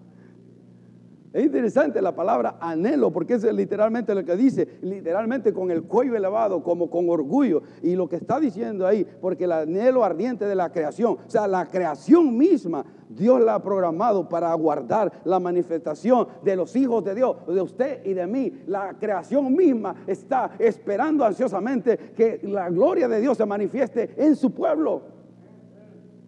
Es 1.37 1.45
interesante 1.45 2.00
la 2.00 2.16
palabra 2.16 2.57
anhelo, 2.59 3.12
porque 3.12 3.35
es 3.35 3.43
literalmente 3.45 4.14
lo 4.14 4.25
que 4.25 4.37
dice, 4.37 4.78
literalmente 4.81 5.52
con 5.52 5.71
el 5.71 5.83
cuello 5.83 6.16
elevado, 6.16 6.62
como 6.62 6.88
con 6.88 7.11
orgullo. 7.11 7.62
Y 7.83 7.95
lo 7.95 8.09
que 8.09 8.16
está 8.16 8.40
diciendo 8.40 8.87
ahí, 8.87 9.07
porque 9.21 9.45
el 9.45 9.52
anhelo 9.52 10.02
ardiente 10.02 10.47
de 10.47 10.55
la 10.55 10.73
creación, 10.73 11.19
o 11.26 11.31
sea, 11.31 11.47
la 11.47 11.66
creación 11.66 12.38
misma, 12.38 12.87
Dios 13.11 13.38
la 13.43 13.57
ha 13.57 13.62
programado 13.62 14.26
para 14.26 14.50
aguardar 14.50 15.12
la 15.25 15.38
manifestación 15.38 16.26
de 16.43 16.57
los 16.57 16.75
hijos 16.75 17.05
de 17.05 17.14
Dios, 17.14 17.37
de 17.47 17.61
usted 17.61 18.07
y 18.07 18.14
de 18.14 18.26
mí. 18.26 18.62
La 18.66 18.95
creación 18.99 19.55
misma 19.55 19.95
está 20.07 20.52
esperando 20.59 21.23
ansiosamente 21.23 21.99
que 22.16 22.40
la 22.45 22.71
gloria 22.71 23.09
de 23.09 23.21
Dios 23.21 23.37
se 23.37 23.45
manifieste 23.45 24.14
en 24.16 24.37
su 24.37 24.52
pueblo. 24.52 25.15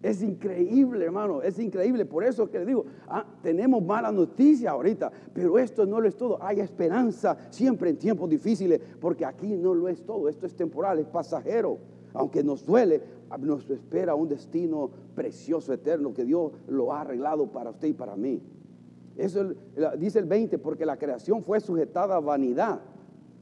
Es 0.01 0.23
increíble, 0.23 1.05
hermano, 1.05 1.41
es 1.41 1.59
increíble. 1.59 2.05
Por 2.05 2.23
eso 2.23 2.49
que 2.49 2.59
le 2.59 2.65
digo, 2.65 2.85
ah, 3.07 3.25
tenemos 3.41 3.83
mala 3.83 4.11
noticia 4.11 4.71
ahorita, 4.71 5.11
pero 5.33 5.59
esto 5.59 5.85
no 5.85 5.99
lo 5.99 6.07
es 6.07 6.15
todo. 6.15 6.41
Hay 6.41 6.61
esperanza 6.61 7.37
siempre 7.49 7.89
en 7.89 7.97
tiempos 7.97 8.29
difíciles, 8.29 8.79
porque 9.01 9.25
aquí 9.25 9.57
no 9.57 9.73
lo 9.73 9.89
es 9.89 10.05
todo. 10.05 10.29
Esto 10.29 10.45
es 10.45 10.55
temporal, 10.55 10.99
es 10.99 11.07
pasajero. 11.07 11.77
Aunque 12.13 12.43
nos 12.43 12.65
duele, 12.65 13.01
nos 13.39 13.69
espera 13.69 14.15
un 14.15 14.29
destino 14.29 14.89
precioso, 15.15 15.73
eterno, 15.73 16.13
que 16.13 16.23
Dios 16.23 16.53
lo 16.67 16.93
ha 16.93 17.01
arreglado 17.01 17.51
para 17.51 17.71
usted 17.71 17.89
y 17.89 17.93
para 17.93 18.15
mí. 18.15 18.41
Eso 19.17 19.53
dice 19.97 20.19
el 20.19 20.25
20, 20.25 20.59
porque 20.59 20.85
la 20.85 20.97
creación 20.97 21.43
fue 21.43 21.59
sujetada 21.59 22.15
a 22.15 22.19
vanidad 22.19 22.79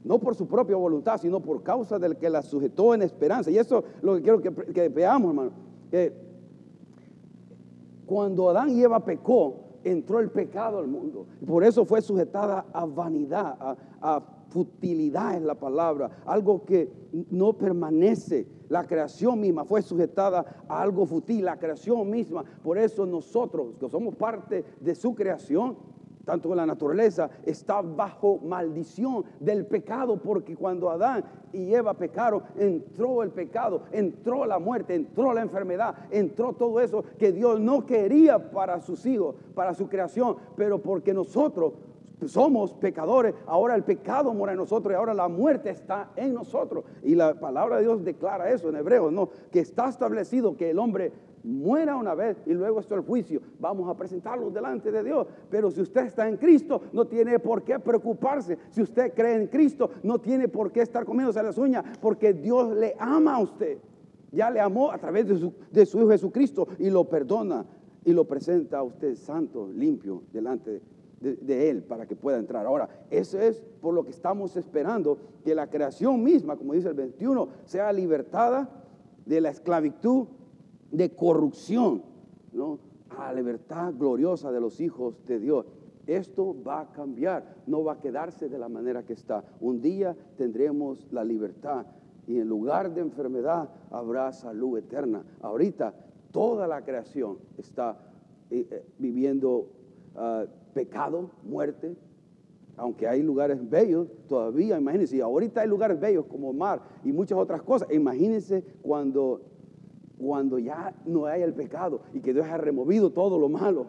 no 0.04 0.18
por 0.18 0.34
su 0.34 0.46
propia 0.46 0.76
voluntad, 0.76 1.18
sino 1.20 1.40
por 1.40 1.62
causa 1.62 1.98
del 1.98 2.16
que 2.16 2.30
la 2.30 2.42
sujetó 2.42 2.94
en 2.94 3.02
esperanza. 3.02 3.50
Y 3.50 3.58
eso 3.58 3.84
es 3.96 4.02
lo 4.02 4.16
que 4.16 4.22
quiero 4.22 4.40
que, 4.40 4.88
veamos, 4.88 5.30
hermano. 5.30 5.52
Cuando 8.08 8.48
Adán 8.48 8.70
y 8.70 8.82
Eva 8.82 9.04
pecó, 9.04 9.68
entró 9.84 10.18
el 10.18 10.30
pecado 10.30 10.78
al 10.78 10.88
mundo. 10.88 11.26
Por 11.46 11.62
eso 11.62 11.84
fue 11.84 12.00
sujetada 12.00 12.66
a 12.72 12.86
vanidad, 12.86 13.76
a, 14.00 14.22
futilidad 14.48 15.36
es 15.36 15.42
la 15.42 15.56
palabra, 15.56 16.22
algo 16.24 16.64
que 16.64 16.90
no 17.30 17.52
permanece. 17.52 18.48
La 18.70 18.84
creación 18.84 19.38
misma 19.38 19.66
fue 19.66 19.82
sujetada 19.82 20.64
a 20.66 20.80
algo 20.80 21.04
futil, 21.04 21.44
la 21.44 21.58
creación 21.58 22.08
misma. 22.08 22.44
Por 22.62 22.78
eso 22.78 23.04
nosotros, 23.04 23.74
que 23.78 23.90
somos 23.90 24.14
parte 24.14 24.64
de 24.80 24.94
su 24.94 25.14
creación, 25.14 25.76
tanto 26.28 26.54
la 26.54 26.66
naturaleza, 26.66 27.30
está 27.46 27.80
bajo 27.80 28.38
maldición 28.40 29.24
del 29.40 29.64
pecado, 29.64 30.18
porque 30.18 30.54
cuando 30.54 30.90
Adán 30.90 31.24
y 31.54 31.72
Eva 31.72 31.94
pecaron, 31.94 32.42
entró 32.54 33.22
el 33.22 33.30
pecado, 33.30 33.84
entró 33.92 34.44
la 34.44 34.58
muerte, 34.58 34.94
entró 34.94 35.32
la 35.32 35.40
enfermedad, 35.40 35.94
entró 36.10 36.52
todo 36.52 36.80
eso 36.80 37.02
que 37.18 37.32
Dios 37.32 37.60
no 37.60 37.86
quería 37.86 38.50
para 38.50 38.78
sus 38.82 39.06
hijos, 39.06 39.36
para 39.54 39.72
su 39.72 39.88
creación, 39.88 40.36
pero 40.54 40.82
porque 40.82 41.14
nosotros 41.14 41.72
somos 42.26 42.74
pecadores, 42.74 43.34
ahora 43.46 43.74
el 43.74 43.84
pecado 43.84 44.34
mora 44.34 44.52
en 44.52 44.58
nosotros 44.58 44.92
y 44.92 44.96
ahora 44.96 45.14
la 45.14 45.28
muerte 45.28 45.70
está 45.70 46.10
en 46.14 46.34
nosotros. 46.34 46.84
Y 47.02 47.14
la 47.14 47.40
palabra 47.40 47.76
de 47.76 47.84
Dios 47.84 48.04
declara 48.04 48.50
eso 48.50 48.68
en 48.68 48.76
Hebreos, 48.76 49.10
¿no? 49.12 49.30
Que 49.50 49.60
está 49.60 49.88
establecido 49.88 50.58
que 50.58 50.68
el 50.68 50.78
hombre 50.78 51.10
muera 51.48 51.96
una 51.96 52.14
vez 52.14 52.36
y 52.46 52.52
luego 52.52 52.80
está 52.80 52.94
el 52.94 53.02
juicio. 53.02 53.40
Vamos 53.58 53.88
a 53.88 53.96
presentarlo 53.96 54.50
delante 54.50 54.92
de 54.92 55.02
Dios. 55.02 55.26
Pero 55.50 55.70
si 55.70 55.80
usted 55.80 56.06
está 56.06 56.28
en 56.28 56.36
Cristo, 56.36 56.82
no 56.92 57.06
tiene 57.06 57.38
por 57.38 57.62
qué 57.62 57.78
preocuparse. 57.78 58.58
Si 58.70 58.82
usted 58.82 59.12
cree 59.14 59.34
en 59.34 59.46
Cristo, 59.46 59.90
no 60.02 60.20
tiene 60.20 60.48
por 60.48 60.70
qué 60.70 60.82
estar 60.82 61.04
comiéndose 61.04 61.42
las 61.42 61.58
uñas, 61.58 61.84
porque 62.00 62.32
Dios 62.32 62.76
le 62.76 62.94
ama 62.98 63.36
a 63.36 63.40
usted. 63.40 63.78
Ya 64.30 64.50
le 64.50 64.60
amó 64.60 64.90
a 64.90 64.98
través 64.98 65.26
de 65.28 65.36
su, 65.36 65.52
de 65.70 65.86
su 65.86 65.98
Hijo 65.98 66.10
Jesucristo 66.10 66.68
y 66.78 66.90
lo 66.90 67.04
perdona 67.04 67.64
y 68.04 68.12
lo 68.12 68.26
presenta 68.26 68.78
a 68.78 68.82
usted 68.82 69.14
santo, 69.14 69.68
limpio, 69.68 70.22
delante 70.32 70.70
de 70.70 70.82
de, 71.20 71.70
Él 71.70 71.82
para 71.82 72.06
que 72.06 72.16
pueda 72.16 72.38
entrar. 72.38 72.66
Ahora, 72.66 72.88
eso 73.10 73.38
es 73.40 73.60
por 73.80 73.94
lo 73.94 74.04
que 74.04 74.10
estamos 74.10 74.56
esperando, 74.56 75.18
que 75.44 75.54
la 75.54 75.68
creación 75.68 76.22
misma, 76.22 76.56
como 76.56 76.74
dice 76.74 76.88
el 76.88 76.94
21, 76.94 77.48
sea 77.64 77.92
libertada 77.92 78.68
de 79.26 79.40
la 79.40 79.50
esclavitud 79.50 80.26
de 80.90 81.10
corrupción, 81.14 82.02
¿no? 82.52 82.78
a 83.16 83.32
la 83.32 83.40
libertad 83.40 83.94
gloriosa 83.96 84.52
de 84.52 84.60
los 84.60 84.80
hijos 84.80 85.14
de 85.26 85.38
Dios. 85.38 85.66
Esto 86.06 86.56
va 86.66 86.80
a 86.80 86.92
cambiar, 86.92 87.56
no 87.66 87.84
va 87.84 87.94
a 87.94 88.00
quedarse 88.00 88.48
de 88.48 88.58
la 88.58 88.68
manera 88.68 89.04
que 89.04 89.12
está. 89.12 89.44
Un 89.60 89.80
día 89.80 90.16
tendremos 90.36 91.06
la 91.10 91.24
libertad 91.24 91.86
y 92.26 92.38
en 92.38 92.48
lugar 92.48 92.94
de 92.94 93.00
enfermedad 93.02 93.68
habrá 93.90 94.32
salud 94.32 94.78
eterna. 94.78 95.22
Ahorita 95.42 95.94
toda 96.30 96.66
la 96.66 96.82
creación 96.82 97.38
está 97.58 97.98
eh, 98.50 98.66
eh, 98.70 98.84
viviendo 98.98 99.68
uh, 100.14 100.46
pecado, 100.72 101.30
muerte, 101.42 101.96
aunque 102.78 103.08
hay 103.08 103.22
lugares 103.22 103.68
bellos, 103.68 104.08
todavía, 104.28 104.78
imagínense, 104.78 105.20
ahorita 105.20 105.62
hay 105.62 105.68
lugares 105.68 105.98
bellos 105.98 106.26
como 106.26 106.52
mar 106.52 106.80
y 107.04 107.12
muchas 107.12 107.36
otras 107.38 107.60
cosas. 107.62 107.88
Imagínense 107.90 108.62
cuando, 108.82 109.42
cuando 110.18 110.58
ya 110.58 110.94
no 111.06 111.26
hay 111.26 111.42
el 111.42 111.54
pecado 111.54 112.00
y 112.12 112.20
que 112.20 112.34
Dios 112.34 112.46
ha 112.46 112.56
removido 112.56 113.10
todo 113.10 113.38
lo 113.38 113.48
malo. 113.48 113.86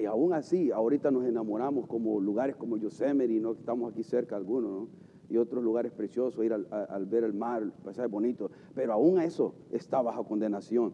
Y 0.00 0.04
aún 0.06 0.32
así, 0.32 0.70
ahorita 0.70 1.10
nos 1.10 1.24
enamoramos 1.24 1.86
como 1.86 2.20
lugares 2.20 2.56
como 2.56 2.76
Yosemite, 2.76 3.40
¿no? 3.40 3.52
estamos 3.52 3.92
aquí 3.92 4.02
cerca 4.02 4.36
algunos, 4.36 4.70
¿no? 4.70 4.88
y 5.32 5.38
otros 5.38 5.64
lugares 5.64 5.92
preciosos, 5.92 6.44
ir 6.44 6.52
al, 6.52 7.06
ver 7.06 7.24
el 7.24 7.32
mar, 7.32 7.64
pasar 7.82 8.06
bonito, 8.08 8.50
pero 8.74 8.92
aún 8.92 9.18
eso 9.18 9.54
está 9.70 10.02
bajo 10.02 10.24
condenación. 10.24 10.92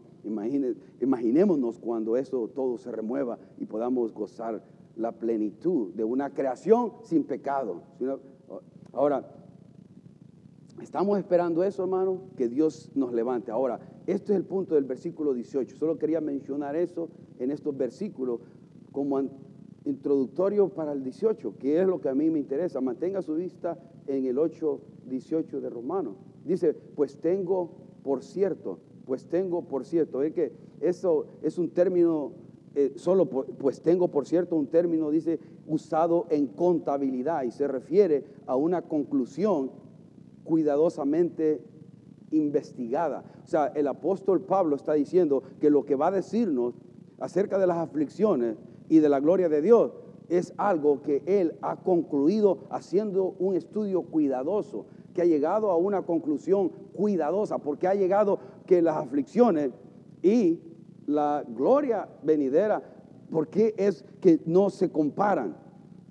imaginémonos 1.01 1.77
cuando 1.77 2.15
eso 2.15 2.47
todo 2.47 2.77
se 2.77 2.89
remueva 2.89 3.37
y 3.57 3.65
podamos 3.65 4.13
gozar 4.13 4.63
la 4.95 5.11
plenitud 5.11 5.93
de 5.93 6.05
una 6.05 6.29
creación 6.29 6.93
sin 7.03 7.25
pecado. 7.25 7.83
Ahora, 8.93 9.29
estamos 10.81 11.17
esperando 11.17 11.63
eso, 11.63 11.83
hermano, 11.83 12.21
que 12.37 12.47
Dios 12.47 12.91
nos 12.95 13.13
levante. 13.13 13.51
Ahora, 13.51 13.79
este 14.07 14.33
es 14.33 14.37
el 14.37 14.45
punto 14.45 14.75
del 14.75 14.85
versículo 14.85 15.33
18. 15.33 15.75
Solo 15.75 15.97
quería 15.97 16.21
mencionar 16.21 16.75
eso 16.75 17.09
en 17.37 17.51
estos 17.51 17.75
versículos 17.77 18.39
como 18.91 19.21
introductorio 19.85 20.69
para 20.69 20.91
el 20.91 21.03
18, 21.03 21.55
que 21.57 21.81
es 21.81 21.87
lo 21.87 22.01
que 22.01 22.09
a 22.09 22.15
mí 22.15 22.29
me 22.29 22.39
interesa. 22.39 22.81
Mantenga 22.81 23.21
su 23.21 23.35
vista 23.35 23.77
en 24.07 24.25
el 24.25 24.37
8, 24.37 24.79
18 25.07 25.61
de 25.61 25.69
Romanos. 25.69 26.15
Dice, 26.45 26.73
pues 26.73 27.17
tengo 27.17 27.71
por 28.03 28.23
cierto, 28.23 28.79
pues 29.05 29.25
tengo 29.25 29.63
por 29.63 29.85
cierto, 29.85 30.21
es 30.23 30.33
que 30.33 30.51
eso 30.79 31.25
es 31.41 31.57
un 31.57 31.69
término, 31.69 32.31
eh, 32.75 32.93
solo 32.95 33.29
pues 33.29 33.81
tengo 33.81 34.07
por 34.09 34.25
cierto 34.25 34.55
un 34.55 34.67
término, 34.67 35.11
dice, 35.11 35.39
usado 35.67 36.25
en 36.29 36.47
contabilidad 36.47 37.43
y 37.43 37.51
se 37.51 37.67
refiere 37.67 38.23
a 38.45 38.55
una 38.55 38.81
conclusión 38.81 39.71
cuidadosamente 40.49 41.61
investigada. 42.31 43.23
O 43.43 43.47
sea, 43.47 43.67
el 43.67 43.87
apóstol 43.87 44.41
Pablo 44.41 44.75
está 44.75 44.93
diciendo 44.93 45.43
que 45.61 45.69
lo 45.69 45.85
que 45.85 45.93
va 45.93 46.07
a 46.07 46.11
decirnos 46.11 46.73
acerca 47.19 47.59
de 47.59 47.67
las 47.67 47.77
aflicciones 47.77 48.57
y 48.89 48.97
de 48.97 49.09
la 49.09 49.19
gloria 49.19 49.47
de 49.47 49.61
Dios 49.61 49.91
es 50.27 50.55
algo 50.57 51.03
que 51.03 51.21
él 51.27 51.55
ha 51.61 51.75
concluido 51.75 52.65
haciendo 52.71 53.35
un 53.37 53.55
estudio 53.55 54.01
cuidadoso, 54.01 54.87
que 55.13 55.21
ha 55.21 55.25
llegado 55.25 55.69
a 55.69 55.77
una 55.77 56.01
conclusión 56.01 56.69
cuidadosa, 56.93 57.59
porque 57.59 57.87
ha 57.87 57.93
llegado 57.93 58.39
que 58.65 58.81
las 58.81 58.97
aflicciones 58.97 59.69
y 60.23 60.61
la 61.05 61.43
gloria 61.47 62.09
venidera, 62.23 62.81
porque 63.29 63.75
es 63.77 64.03
que 64.19 64.39
no 64.47 64.71
se 64.71 64.91
comparan. 64.91 65.68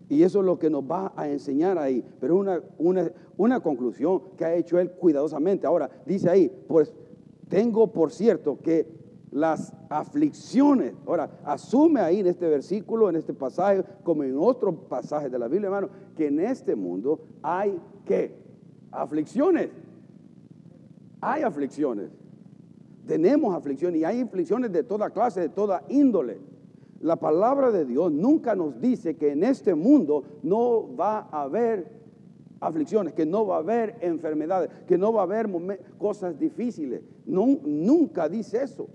Y 0.08 0.22
eso 0.22 0.40
es 0.40 0.46
lo 0.46 0.58
que 0.58 0.70
nos 0.70 0.84
va 0.84 1.12
a 1.16 1.28
enseñar 1.28 1.78
ahí. 1.78 2.04
Pero 2.20 2.36
una, 2.36 2.62
una, 2.78 3.10
una 3.36 3.60
conclusión 3.60 4.22
que 4.36 4.44
ha 4.44 4.54
hecho 4.54 4.78
él 4.78 4.92
cuidadosamente. 4.92 5.66
Ahora, 5.66 5.90
dice 6.06 6.30
ahí, 6.30 6.50
pues 6.66 6.94
tengo 7.48 7.92
por 7.92 8.10
cierto 8.10 8.58
que 8.58 8.86
las 9.30 9.74
aflicciones. 9.90 10.94
Ahora, 11.06 11.40
asume 11.44 12.00
ahí 12.00 12.20
en 12.20 12.26
este 12.26 12.48
versículo, 12.48 13.08
en 13.08 13.16
este 13.16 13.34
pasaje, 13.34 13.84
como 14.02 14.24
en 14.24 14.36
otro 14.38 14.74
pasaje 14.88 15.28
de 15.28 15.38
la 15.38 15.48
Biblia, 15.48 15.66
hermano, 15.66 15.90
que 16.16 16.28
en 16.28 16.40
este 16.40 16.74
mundo 16.74 17.20
hay 17.42 17.78
que 18.04 18.34
aflicciones. 18.90 19.70
Hay 21.20 21.42
aflicciones. 21.42 22.10
Tenemos 23.06 23.54
aflicciones 23.54 24.00
y 24.00 24.04
hay 24.04 24.20
aflicciones 24.20 24.72
de 24.72 24.82
toda 24.82 25.10
clase, 25.10 25.40
de 25.40 25.48
toda 25.48 25.82
índole. 25.88 26.38
La 27.00 27.16
palabra 27.16 27.70
de 27.70 27.84
Dios 27.84 28.10
nunca 28.10 28.54
nos 28.56 28.80
dice 28.80 29.16
que 29.16 29.32
en 29.32 29.44
este 29.44 29.74
mundo 29.74 30.24
no 30.42 30.94
va 30.96 31.28
a 31.30 31.42
haber 31.42 31.98
aflicciones, 32.60 33.14
que 33.14 33.24
no 33.24 33.46
va 33.46 33.56
a 33.56 33.60
haber 33.60 33.96
enfermedades, 34.00 34.70
que 34.86 34.98
no 34.98 35.12
va 35.12 35.20
a 35.20 35.24
haber 35.24 35.48
cosas 35.96 36.38
difíciles. 36.38 37.02
nunca 37.26 38.28
dice 38.28 38.62
eso. 38.62 38.88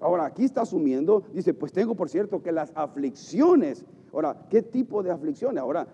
Ahora, 0.00 0.26
aquí 0.26 0.44
está 0.44 0.62
asumiendo, 0.62 1.22
dice, 1.32 1.54
pues 1.54 1.72
tengo 1.72 1.94
por 1.94 2.08
cierto 2.08 2.42
que 2.42 2.50
las 2.50 2.72
aflicciones, 2.74 3.84
ahora, 4.12 4.46
¿qué 4.50 4.62
tipo 4.62 5.02
de 5.02 5.10
aflicciones? 5.10 5.60
Ahora, 5.60 5.86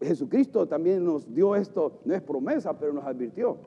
Jesucristo 0.00 0.68
también 0.68 1.04
nos 1.04 1.32
dio 1.32 1.56
esto, 1.56 2.00
no 2.04 2.14
es 2.14 2.22
promesa, 2.22 2.78
pero 2.78 2.92
nos 2.92 3.04
advirtió. 3.04 3.58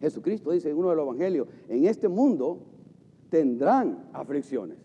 Jesucristo 0.00 0.50
dice 0.50 0.70
en 0.70 0.76
uno 0.76 0.90
de 0.90 0.96
los 0.96 1.04
evangelios, 1.04 1.48
en 1.68 1.86
este 1.86 2.08
mundo 2.08 2.58
tendrán 3.30 4.10
aflicciones. 4.12 4.81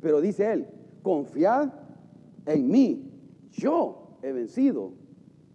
Pero 0.00 0.20
dice 0.20 0.52
él, 0.52 0.66
confiad 1.02 1.70
en 2.46 2.68
mí, 2.68 3.10
yo 3.52 4.16
he 4.22 4.32
vencido 4.32 4.92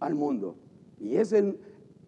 al 0.00 0.14
mundo. 0.14 0.56
Y 0.98 1.16
esa 1.16 1.38
es 1.38 1.44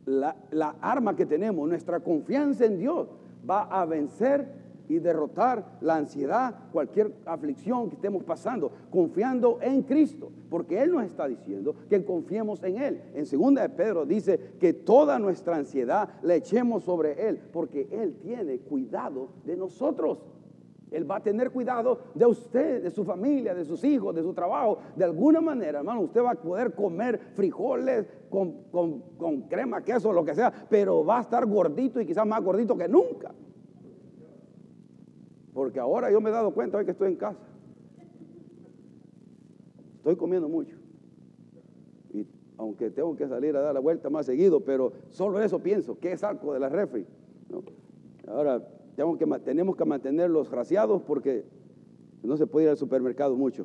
la, 0.06 0.36
la 0.50 0.76
arma 0.80 1.16
que 1.16 1.26
tenemos, 1.26 1.68
nuestra 1.68 2.00
confianza 2.00 2.64
en 2.64 2.78
Dios 2.78 3.08
va 3.48 3.62
a 3.62 3.84
vencer 3.84 4.58
y 4.88 4.98
derrotar 4.98 5.78
la 5.80 5.96
ansiedad, 5.96 6.54
cualquier 6.72 7.14
aflicción 7.26 7.88
que 7.88 7.96
estemos 7.96 8.24
pasando, 8.24 8.72
confiando 8.90 9.58
en 9.60 9.82
Cristo, 9.82 10.30
porque 10.48 10.80
Él 10.80 10.92
nos 10.92 11.04
está 11.04 11.28
diciendo 11.28 11.74
que 11.90 12.02
confiemos 12.04 12.62
en 12.62 12.78
Él. 12.78 13.02
En 13.14 13.26
segunda 13.26 13.62
de 13.62 13.68
Pedro 13.68 14.06
dice 14.06 14.54
que 14.58 14.72
toda 14.72 15.18
nuestra 15.18 15.56
ansiedad 15.56 16.08
la 16.22 16.36
echemos 16.36 16.84
sobre 16.84 17.28
Él, 17.28 17.38
porque 17.52 17.86
Él 17.90 18.16
tiene 18.22 18.58
cuidado 18.60 19.28
de 19.44 19.56
nosotros. 19.56 20.20
Él 20.90 21.10
va 21.10 21.16
a 21.16 21.22
tener 21.22 21.50
cuidado 21.50 21.98
de 22.14 22.26
usted, 22.26 22.82
de 22.82 22.90
su 22.90 23.04
familia, 23.04 23.54
de 23.54 23.64
sus 23.64 23.84
hijos, 23.84 24.14
de 24.14 24.22
su 24.22 24.32
trabajo. 24.32 24.78
De 24.96 25.04
alguna 25.04 25.40
manera, 25.40 25.78
hermano, 25.78 26.00
usted 26.00 26.22
va 26.22 26.32
a 26.32 26.34
poder 26.34 26.74
comer 26.74 27.18
frijoles 27.34 28.06
con, 28.30 28.64
con, 28.70 29.00
con 29.18 29.42
crema, 29.42 29.82
queso, 29.82 30.12
lo 30.12 30.24
que 30.24 30.34
sea, 30.34 30.52
pero 30.68 31.04
va 31.04 31.18
a 31.18 31.22
estar 31.22 31.46
gordito 31.46 32.00
y 32.00 32.06
quizás 32.06 32.26
más 32.26 32.42
gordito 32.42 32.76
que 32.76 32.88
nunca. 32.88 33.34
Porque 35.52 35.80
ahora 35.80 36.10
yo 36.10 36.20
me 36.20 36.30
he 36.30 36.32
dado 36.32 36.52
cuenta 36.52 36.78
hoy 36.78 36.84
que 36.84 36.92
estoy 36.92 37.08
en 37.08 37.16
casa. 37.16 37.44
Estoy 39.96 40.16
comiendo 40.16 40.48
mucho. 40.48 40.76
Y 42.14 42.26
aunque 42.56 42.90
tengo 42.90 43.14
que 43.16 43.28
salir 43.28 43.56
a 43.56 43.60
dar 43.60 43.74
la 43.74 43.80
vuelta 43.80 44.08
más 44.08 44.24
seguido, 44.24 44.60
pero 44.60 44.92
solo 45.10 45.40
eso 45.40 45.58
pienso, 45.58 45.98
es 46.00 46.24
algo 46.24 46.54
de 46.54 46.60
la 46.60 46.68
refri. 46.68 47.04
Ahora 48.26 48.62
tengo 48.98 49.16
que, 49.16 49.26
tenemos 49.44 49.76
que 49.76 49.84
mantenerlos 49.84 50.50
raciados 50.50 51.02
porque 51.02 51.44
No 52.24 52.36
se 52.36 52.48
puede 52.48 52.64
ir 52.64 52.70
al 52.70 52.76
supermercado 52.76 53.36
mucho. 53.36 53.64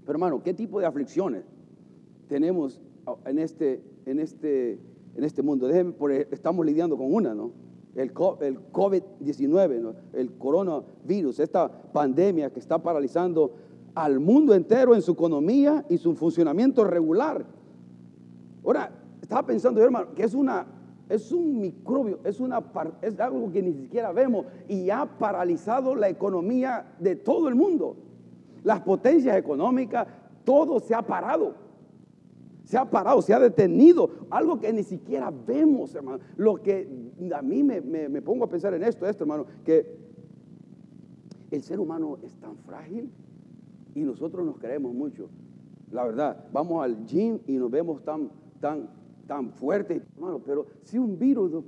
Pero 0.00 0.16
hermano, 0.16 0.42
¿qué 0.42 0.52
tipo 0.52 0.80
de 0.80 0.86
aflicciones 0.86 1.44
tenemos 2.28 2.80
en 3.24 3.38
este, 3.38 3.80
en 4.04 4.18
este, 4.18 4.80
en 5.14 5.22
este 5.22 5.42
mundo? 5.42 5.68
Déjenme, 5.68 5.94
estamos 6.32 6.66
lidiando 6.66 6.96
con 6.96 7.14
una, 7.14 7.34
¿no? 7.34 7.52
El, 7.94 8.10
el 8.40 8.58
COVID-19, 8.72 9.94
el 10.14 10.32
coronavirus, 10.32 11.38
esta 11.38 11.70
pandemia 11.92 12.50
que 12.50 12.58
está 12.58 12.82
paralizando 12.82 13.52
al 13.94 14.18
mundo 14.18 14.54
entero 14.54 14.92
en 14.92 15.02
su 15.02 15.12
economía 15.12 15.86
y 15.88 15.98
su 15.98 16.16
funcionamiento 16.16 16.82
regular. 16.82 17.46
Ahora, 18.64 18.90
estaba 19.22 19.46
pensando, 19.46 19.80
hermano, 19.80 20.14
que 20.16 20.24
es 20.24 20.34
una 20.34 20.66
es 21.08 21.32
un 21.32 21.60
microbio, 21.60 22.20
es, 22.24 22.40
una, 22.40 22.62
es 23.00 23.18
algo 23.18 23.50
que 23.50 23.62
ni 23.62 23.72
siquiera 23.72 24.12
vemos 24.12 24.46
y 24.68 24.90
ha 24.90 25.06
paralizado 25.06 25.94
la 25.94 26.08
economía 26.08 26.94
de 26.98 27.16
todo 27.16 27.48
el 27.48 27.54
mundo. 27.54 27.96
Las 28.62 28.80
potencias 28.80 29.36
económicas, 29.36 30.06
todo 30.44 30.80
se 30.80 30.94
ha 30.94 31.02
parado. 31.02 31.54
Se 32.64 32.76
ha 32.76 32.84
parado, 32.84 33.22
se 33.22 33.32
ha 33.32 33.38
detenido. 33.38 34.10
Algo 34.28 34.60
que 34.60 34.72
ni 34.72 34.82
siquiera 34.82 35.30
vemos, 35.30 35.94
hermano. 35.94 36.18
Lo 36.36 36.56
que 36.56 36.86
a 37.34 37.40
mí 37.40 37.62
me, 37.62 37.80
me 37.80 38.20
pongo 38.20 38.44
a 38.44 38.48
pensar 38.48 38.74
en 38.74 38.82
esto, 38.82 39.06
esto, 39.06 39.24
hermano, 39.24 39.46
que 39.64 39.96
el 41.50 41.62
ser 41.62 41.80
humano 41.80 42.18
es 42.22 42.34
tan 42.36 42.56
frágil 42.58 43.10
y 43.94 44.02
nosotros 44.02 44.44
nos 44.44 44.58
creemos 44.58 44.92
mucho. 44.92 45.30
La 45.90 46.04
verdad, 46.04 46.44
vamos 46.52 46.84
al 46.84 47.06
gym 47.06 47.38
y 47.46 47.56
nos 47.56 47.70
vemos 47.70 48.02
tan, 48.04 48.30
tan 48.60 48.90
tan 49.28 49.52
fuerte, 49.52 50.02
hermano, 50.16 50.40
pero 50.44 50.66
si 50.82 50.98
un 50.98 51.18
virus 51.18 51.62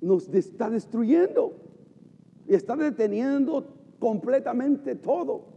nos 0.00 0.28
está 0.28 0.70
destruyendo 0.70 1.52
y 2.46 2.54
está 2.54 2.76
deteniendo 2.76 3.66
completamente 3.98 4.94
todo. 4.94 5.56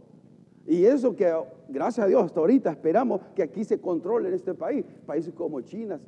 Y 0.66 0.84
eso 0.84 1.14
que, 1.14 1.32
gracias 1.68 2.04
a 2.04 2.08
Dios, 2.08 2.24
hasta 2.24 2.40
ahorita 2.40 2.70
esperamos 2.70 3.20
que 3.34 3.42
aquí 3.42 3.64
se 3.64 3.80
controle 3.80 4.28
en 4.28 4.34
este 4.34 4.52
país. 4.54 4.84
Países 5.06 5.32
como 5.32 5.60
China, 5.60 5.98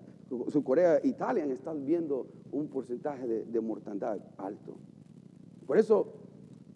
su 0.49 0.65
Corea, 0.65 1.01
Italia 1.05 1.45
están 1.45 1.85
viendo 1.87 2.27
un 2.51 2.69
porcentaje 2.69 3.27
de, 3.27 3.61
mortandad 3.61 4.19
alto. 4.37 4.75
Por 5.67 5.79
eso, 5.79 6.13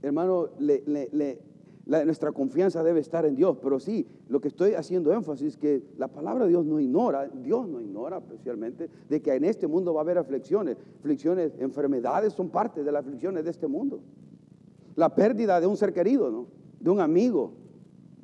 hermano, 0.02 0.50
le, 0.58 1.40
nuestra 1.86 2.32
confianza 2.32 2.82
debe 2.82 2.98
estar 2.98 3.24
en 3.24 3.36
Dios, 3.36 3.58
pero 3.62 3.78
sí, 3.78 4.06
lo 4.28 4.40
que 4.40 4.48
estoy 4.48 4.74
haciendo 4.74 5.12
énfasis 5.12 5.54
es 5.54 5.56
que 5.56 5.82
la 5.96 6.08
palabra 6.08 6.44
de 6.44 6.50
Dios 6.50 6.66
no 6.66 6.80
ignora, 6.80 7.28
Dios 7.28 7.68
no 7.68 7.80
ignora 7.80 8.18
especialmente, 8.18 8.90
de 9.08 9.22
que 9.22 9.32
en 9.34 9.44
este 9.44 9.68
mundo 9.68 9.94
va 9.94 10.00
a 10.00 10.02
haber 10.02 10.18
aflicciones, 10.18 10.76
aflicciones, 10.98 11.52
enfermedades 11.60 12.32
son 12.32 12.48
parte 12.50 12.82
de 12.82 12.90
las 12.90 13.04
aflicciones 13.04 13.44
de 13.44 13.50
este 13.50 13.68
mundo. 13.68 14.00
La 14.96 15.14
pérdida 15.14 15.60
de 15.60 15.68
un 15.68 15.76
ser 15.76 15.92
querido, 15.92 16.30
¿no? 16.30 16.48
De 16.80 16.90
un 16.90 17.00
amigo, 17.00 17.52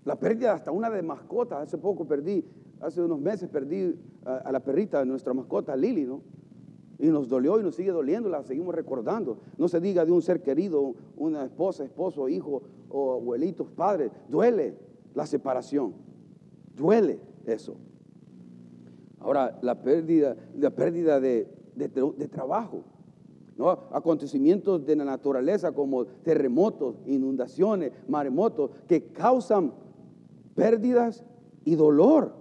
la 0.05 0.19
pérdida 0.19 0.55
hasta 0.55 0.73
una 0.73 0.91
de 0.91 1.03
mascotas, 1.03 1.63
hace 1.63 1.79
poco 1.79 2.05
perdí, 2.05 2.45
hace 2.81 3.01
unos 3.01 3.21
meses 3.21 3.49
perdí 3.49 3.95
a, 4.25 4.39
a 4.39 4.51
la 4.53 4.59
perrita 4.59 5.05
nuestra 5.05 5.33
mascota, 5.35 5.77
Lili, 5.77 6.05
¿no? 6.05 6.21
Y 6.99 7.09
nos 7.09 7.29
dolió 7.29 7.59
y 7.59 7.63
nos 7.63 7.75
sigue 7.75 7.91
doliendo, 7.91 8.29
la 8.29 8.43
seguimos 8.43 8.75
recordando. 8.75 9.39
No 9.59 9.69
se 9.69 9.81
diga 9.81 10.05
de 10.05 10.13
un 10.13 10.23
ser 10.23 10.43
querido, 10.43 10.95
una 11.17 11.45
esposa, 11.45 11.85
esposo, 11.85 12.29
hijo 12.29 12.63
o 12.89 13.13
abuelitos, 13.15 13.69
padres. 13.69 14.13
Duele 14.29 14.77
la 15.15 15.27
separación. 15.27 15.95
Duele 16.77 17.19
eso. 17.47 17.77
Ahora, 19.21 19.59
la 19.63 19.81
pérdida, 19.83 20.37
la 20.59 20.71
pérdida 20.71 21.21
de, 21.21 21.49
trabajo. 22.31 22.83
¿no? 23.57 23.71
Acontecimientos 23.93 24.85
de 24.85 24.97
la 24.97 25.05
naturaleza 25.05 25.73
como 25.73 26.07
terremotos, 26.07 26.97
inundaciones, 27.07 27.93
maremotos, 28.09 28.71
que 28.89 29.05
causan 29.13 29.73
pérdidas 30.55 31.25
y 31.65 31.75
dolor. 31.75 32.35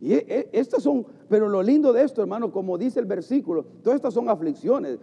Y 0.00 0.14
e, 0.14 0.26
e, 0.28 0.50
estas 0.52 0.82
son 0.82 1.06
pero 1.28 1.48
lo 1.48 1.62
lindo 1.62 1.92
de 1.92 2.02
esto, 2.02 2.22
hermano, 2.22 2.50
como 2.50 2.78
dice 2.78 3.00
el 3.00 3.06
versículo, 3.06 3.64
todas 3.82 3.96
estas 3.96 4.14
son 4.14 4.28
aflicciones. 4.28 4.98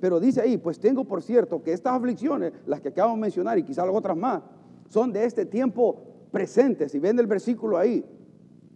pero 0.00 0.20
dice 0.20 0.40
ahí, 0.40 0.56
pues 0.58 0.78
tengo 0.78 1.04
por 1.04 1.22
cierto 1.22 1.62
que 1.62 1.72
estas 1.72 1.94
aflicciones, 1.94 2.52
las 2.66 2.80
que 2.80 2.88
acabo 2.88 3.14
de 3.14 3.20
mencionar 3.20 3.58
y 3.58 3.64
quizás 3.64 3.86
otras 3.90 4.16
más, 4.16 4.42
son 4.88 5.12
de 5.12 5.24
este 5.24 5.44
tiempo 5.44 5.96
presente. 6.30 6.88
Si 6.88 6.98
ven 6.98 7.18
el 7.18 7.26
versículo 7.26 7.76
ahí, 7.78 8.04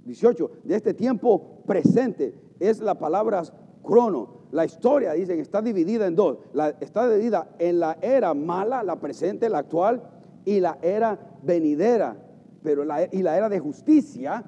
18, 0.04 0.50
de 0.64 0.74
este 0.74 0.94
tiempo 0.94 1.62
presente, 1.66 2.34
es 2.58 2.80
la 2.80 2.98
palabra 2.98 3.42
crono. 3.82 4.40
La 4.50 4.64
historia, 4.64 5.12
dicen, 5.12 5.38
está 5.38 5.62
dividida 5.62 6.06
en 6.08 6.16
dos. 6.16 6.38
Está 6.80 7.08
dividida 7.08 7.54
en 7.60 7.78
la 7.78 7.98
era 8.02 8.34
mala, 8.34 8.82
la 8.82 8.98
presente, 8.98 9.48
la 9.48 9.58
actual, 9.58 10.02
y 10.44 10.58
la 10.58 10.78
era 10.82 11.18
venidera. 11.42 12.16
Pero 12.64 12.84
la, 12.84 13.08
y 13.12 13.22
la 13.22 13.36
era 13.36 13.48
de 13.48 13.60
justicia, 13.60 14.44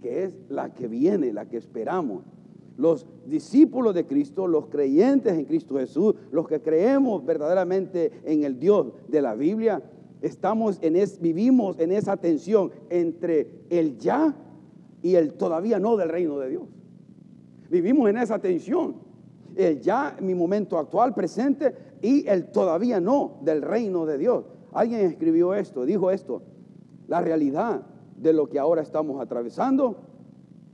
que 0.00 0.24
es 0.24 0.36
la 0.48 0.72
que 0.74 0.88
viene, 0.88 1.32
la 1.32 1.48
que 1.48 1.56
esperamos. 1.56 2.24
Los 2.76 3.06
discípulos 3.26 3.94
de 3.94 4.06
Cristo, 4.06 4.46
los 4.46 4.66
creyentes 4.66 5.34
en 5.34 5.44
Cristo 5.44 5.76
Jesús, 5.76 6.14
los 6.32 6.48
que 6.48 6.60
creemos 6.60 7.24
verdaderamente 7.24 8.10
en 8.24 8.44
el 8.44 8.58
Dios 8.58 8.92
de 9.08 9.20
la 9.20 9.34
Biblia, 9.34 9.82
estamos 10.22 10.78
en 10.82 10.96
es, 10.96 11.20
vivimos 11.20 11.78
en 11.78 11.92
esa 11.92 12.16
tensión 12.16 12.70
entre 12.88 13.64
el 13.68 13.98
ya 13.98 14.34
y 15.02 15.14
el 15.14 15.34
todavía 15.34 15.78
no 15.78 15.96
del 15.96 16.08
reino 16.08 16.38
de 16.38 16.50
Dios. 16.50 16.64
Vivimos 17.70 18.08
en 18.08 18.18
esa 18.18 18.38
tensión. 18.38 18.96
El 19.56 19.80
ya, 19.80 20.16
mi 20.20 20.34
momento 20.34 20.78
actual, 20.78 21.12
presente, 21.12 21.74
y 22.02 22.26
el 22.28 22.50
todavía 22.50 23.00
no 23.00 23.38
del 23.42 23.62
reino 23.62 24.06
de 24.06 24.18
Dios. 24.18 24.44
Alguien 24.72 25.00
escribió 25.00 25.54
esto, 25.54 25.84
dijo 25.84 26.10
esto. 26.10 26.42
La 27.08 27.20
realidad 27.20 27.82
de 28.20 28.32
lo 28.32 28.48
que 28.48 28.58
ahora 28.58 28.82
estamos 28.82 29.20
atravesando 29.20 29.96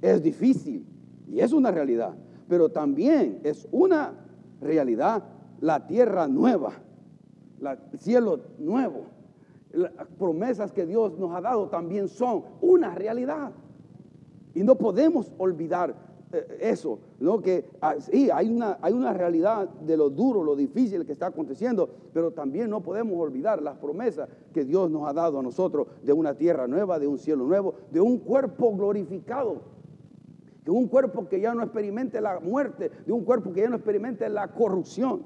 es 0.03 0.23
difícil 0.23 0.87
y 1.29 1.41
es 1.41 1.53
una 1.53 1.71
realidad, 1.71 2.15
pero 2.49 2.69
también 2.69 3.41
es 3.45 3.69
una 3.71 4.13
realidad 4.61 5.25
la 5.61 5.87
tierra 5.87 6.29
nueva, 6.29 6.73
el 7.61 7.99
cielo 7.99 8.41
nuevo. 8.59 9.07
Las 9.73 9.93
promesas 10.19 10.73
que 10.73 10.87
Dios 10.87 11.19
nos 11.19 11.35
ha 11.35 11.41
dado 11.41 11.69
también 11.69 12.09
son 12.09 12.45
una 12.61 12.95
realidad. 12.95 13.53
Y 14.55 14.63
no 14.63 14.77
podemos 14.77 15.33
olvidar 15.39 15.95
eso, 16.61 16.99
¿no? 17.21 17.41
que 17.41 17.69
ah, 17.81 17.97
sí, 17.99 18.31
hay 18.31 18.51
una, 18.51 18.79
hay 18.83 18.93
una 18.93 19.13
realidad 19.13 19.69
de 19.69 19.97
lo 19.97 20.11
duro, 20.11 20.43
lo 20.43 20.57
difícil 20.57 21.07
que 21.07 21.13
está 21.13 21.27
aconteciendo, 21.27 21.89
pero 22.13 22.33
también 22.33 22.69
no 22.71 22.83
podemos 22.83 23.19
olvidar 23.19 23.63
las 23.63 23.77
promesas 23.77 24.29
que 24.53 24.65
Dios 24.65 24.91
nos 24.91 25.09
ha 25.09 25.13
dado 25.13 25.39
a 25.39 25.43
nosotros 25.43 25.87
de 26.03 26.13
una 26.13 26.35
tierra 26.35 26.67
nueva, 26.67 26.99
de 26.99 27.07
un 27.07 27.19
cielo 27.19 27.45
nuevo, 27.45 27.75
de 27.91 28.01
un 28.01 28.19
cuerpo 28.19 28.75
glorificado, 28.77 29.63
de 30.65 30.71
un 30.71 30.89
cuerpo 30.89 31.29
que 31.29 31.41
ya 31.41 31.55
no 31.55 31.63
experimente 31.63 32.21
la 32.21 32.41
muerte, 32.41 32.91
de 33.07 33.13
un 33.13 33.25
cuerpo 33.25 33.53
que 33.53 33.61
ya 33.61 33.69
no 33.69 33.77
experimente 33.77 34.29
la 34.29 34.53
corrupción, 34.53 35.23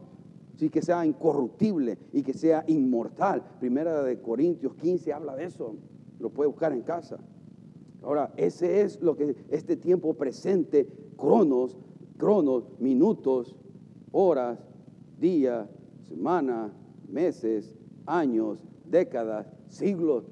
sí 0.57 0.69
que 0.69 0.83
sea 0.83 1.07
incorruptible 1.07 1.99
y 2.13 2.23
que 2.23 2.35
sea 2.35 2.65
inmortal. 2.67 3.43
Primera 3.59 4.03
de 4.03 4.21
Corintios 4.21 4.75
15 4.75 5.13
habla 5.15 5.35
de 5.35 5.45
eso, 5.45 5.77
lo 6.19 6.29
puede 6.31 6.49
buscar 6.51 6.73
en 6.73 6.83
casa. 6.83 7.19
Ahora, 8.03 8.33
ese 8.37 8.83
es 8.83 9.01
lo 9.01 9.17
que 9.17 9.37
este 9.51 9.77
tiempo 9.77 10.15
presente, 10.15 10.89
cronos, 11.17 11.77
cronos, 12.17 12.65
minutos, 12.79 13.57
horas, 14.13 14.59
día, 15.19 15.69
semana, 16.05 16.73
meses, 17.09 17.75
años, 18.07 18.65
décadas, 18.85 19.47
siglos. 19.69 20.25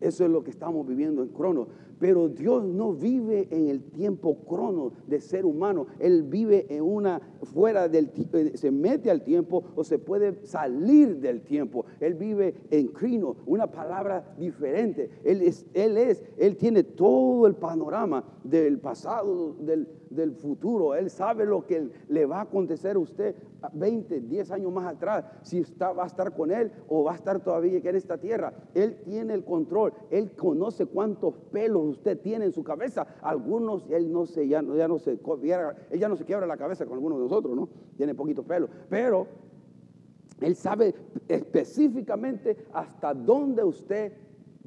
Eso 0.00 0.24
es 0.24 0.30
lo 0.30 0.44
que 0.44 0.50
estamos 0.50 0.86
viviendo 0.86 1.22
en 1.22 1.28
cronos. 1.28 1.68
Pero 2.04 2.28
Dios 2.28 2.62
no 2.62 2.92
vive 2.92 3.48
en 3.50 3.68
el 3.68 3.82
tiempo 3.84 4.44
crono 4.44 4.92
de 5.06 5.22
ser 5.22 5.46
humano. 5.46 5.86
Él 5.98 6.22
vive 6.24 6.66
en 6.68 6.82
una 6.82 7.18
fuera 7.44 7.88
del 7.88 8.10
tiempo, 8.10 8.36
eh, 8.36 8.58
se 8.58 8.70
mete 8.70 9.10
al 9.10 9.24
tiempo 9.24 9.64
o 9.74 9.84
se 9.84 9.98
puede 9.98 10.44
salir 10.44 11.16
del 11.16 11.40
tiempo. 11.40 11.86
Él 12.00 12.12
vive 12.12 12.56
en 12.70 12.88
crino, 12.88 13.36
una 13.46 13.70
palabra 13.70 14.34
diferente. 14.38 15.08
Él 15.24 15.40
es, 15.40 15.64
él 15.72 15.96
es, 15.96 16.22
él 16.36 16.58
tiene 16.58 16.82
todo 16.82 17.46
el 17.46 17.54
panorama 17.54 18.22
del 18.44 18.80
pasado, 18.80 19.54
del, 19.60 19.88
del 20.14 20.34
futuro. 20.34 20.94
Él 20.94 21.10
sabe 21.10 21.44
lo 21.44 21.66
que 21.66 21.90
le 22.08 22.26
va 22.26 22.38
a 22.38 22.42
acontecer 22.42 22.96
a 22.96 22.98
usted 22.98 23.34
20, 23.72 24.20
10 24.20 24.50
años 24.50 24.72
más 24.72 24.86
atrás, 24.86 25.24
si 25.42 25.58
está, 25.58 25.92
va 25.92 26.04
a 26.04 26.06
estar 26.06 26.34
con 26.34 26.50
Él 26.50 26.72
o 26.88 27.04
va 27.04 27.12
a 27.12 27.16
estar 27.16 27.40
todavía 27.40 27.78
en 27.78 27.96
esta 27.96 28.18
tierra. 28.18 28.52
Él 28.74 29.00
tiene 29.04 29.34
el 29.34 29.44
control. 29.44 29.92
Él 30.10 30.32
conoce 30.36 30.86
cuántos 30.86 31.34
pelos 31.50 31.84
usted 31.84 32.20
tiene 32.20 32.46
en 32.46 32.52
su 32.52 32.62
cabeza. 32.62 33.06
Algunos, 33.22 33.86
Él 33.90 34.12
no 34.12 34.26
se, 34.26 34.46
ya, 34.46 34.62
ya 34.62 34.88
no 34.88 34.98
se, 34.98 35.12
él 35.12 35.98
ya 35.98 36.08
no 36.08 36.16
se 36.16 36.24
quiebra 36.24 36.46
la 36.46 36.56
cabeza 36.56 36.84
con 36.84 36.94
algunos 36.94 37.18
de 37.18 37.24
nosotros, 37.24 37.56
¿no? 37.56 37.68
Tiene 37.96 38.14
poquitos 38.14 38.44
pelos. 38.44 38.70
Pero 38.88 39.26
Él 40.40 40.54
sabe 40.54 40.94
específicamente 41.28 42.66
hasta 42.72 43.14
dónde 43.14 43.64
usted 43.64 44.12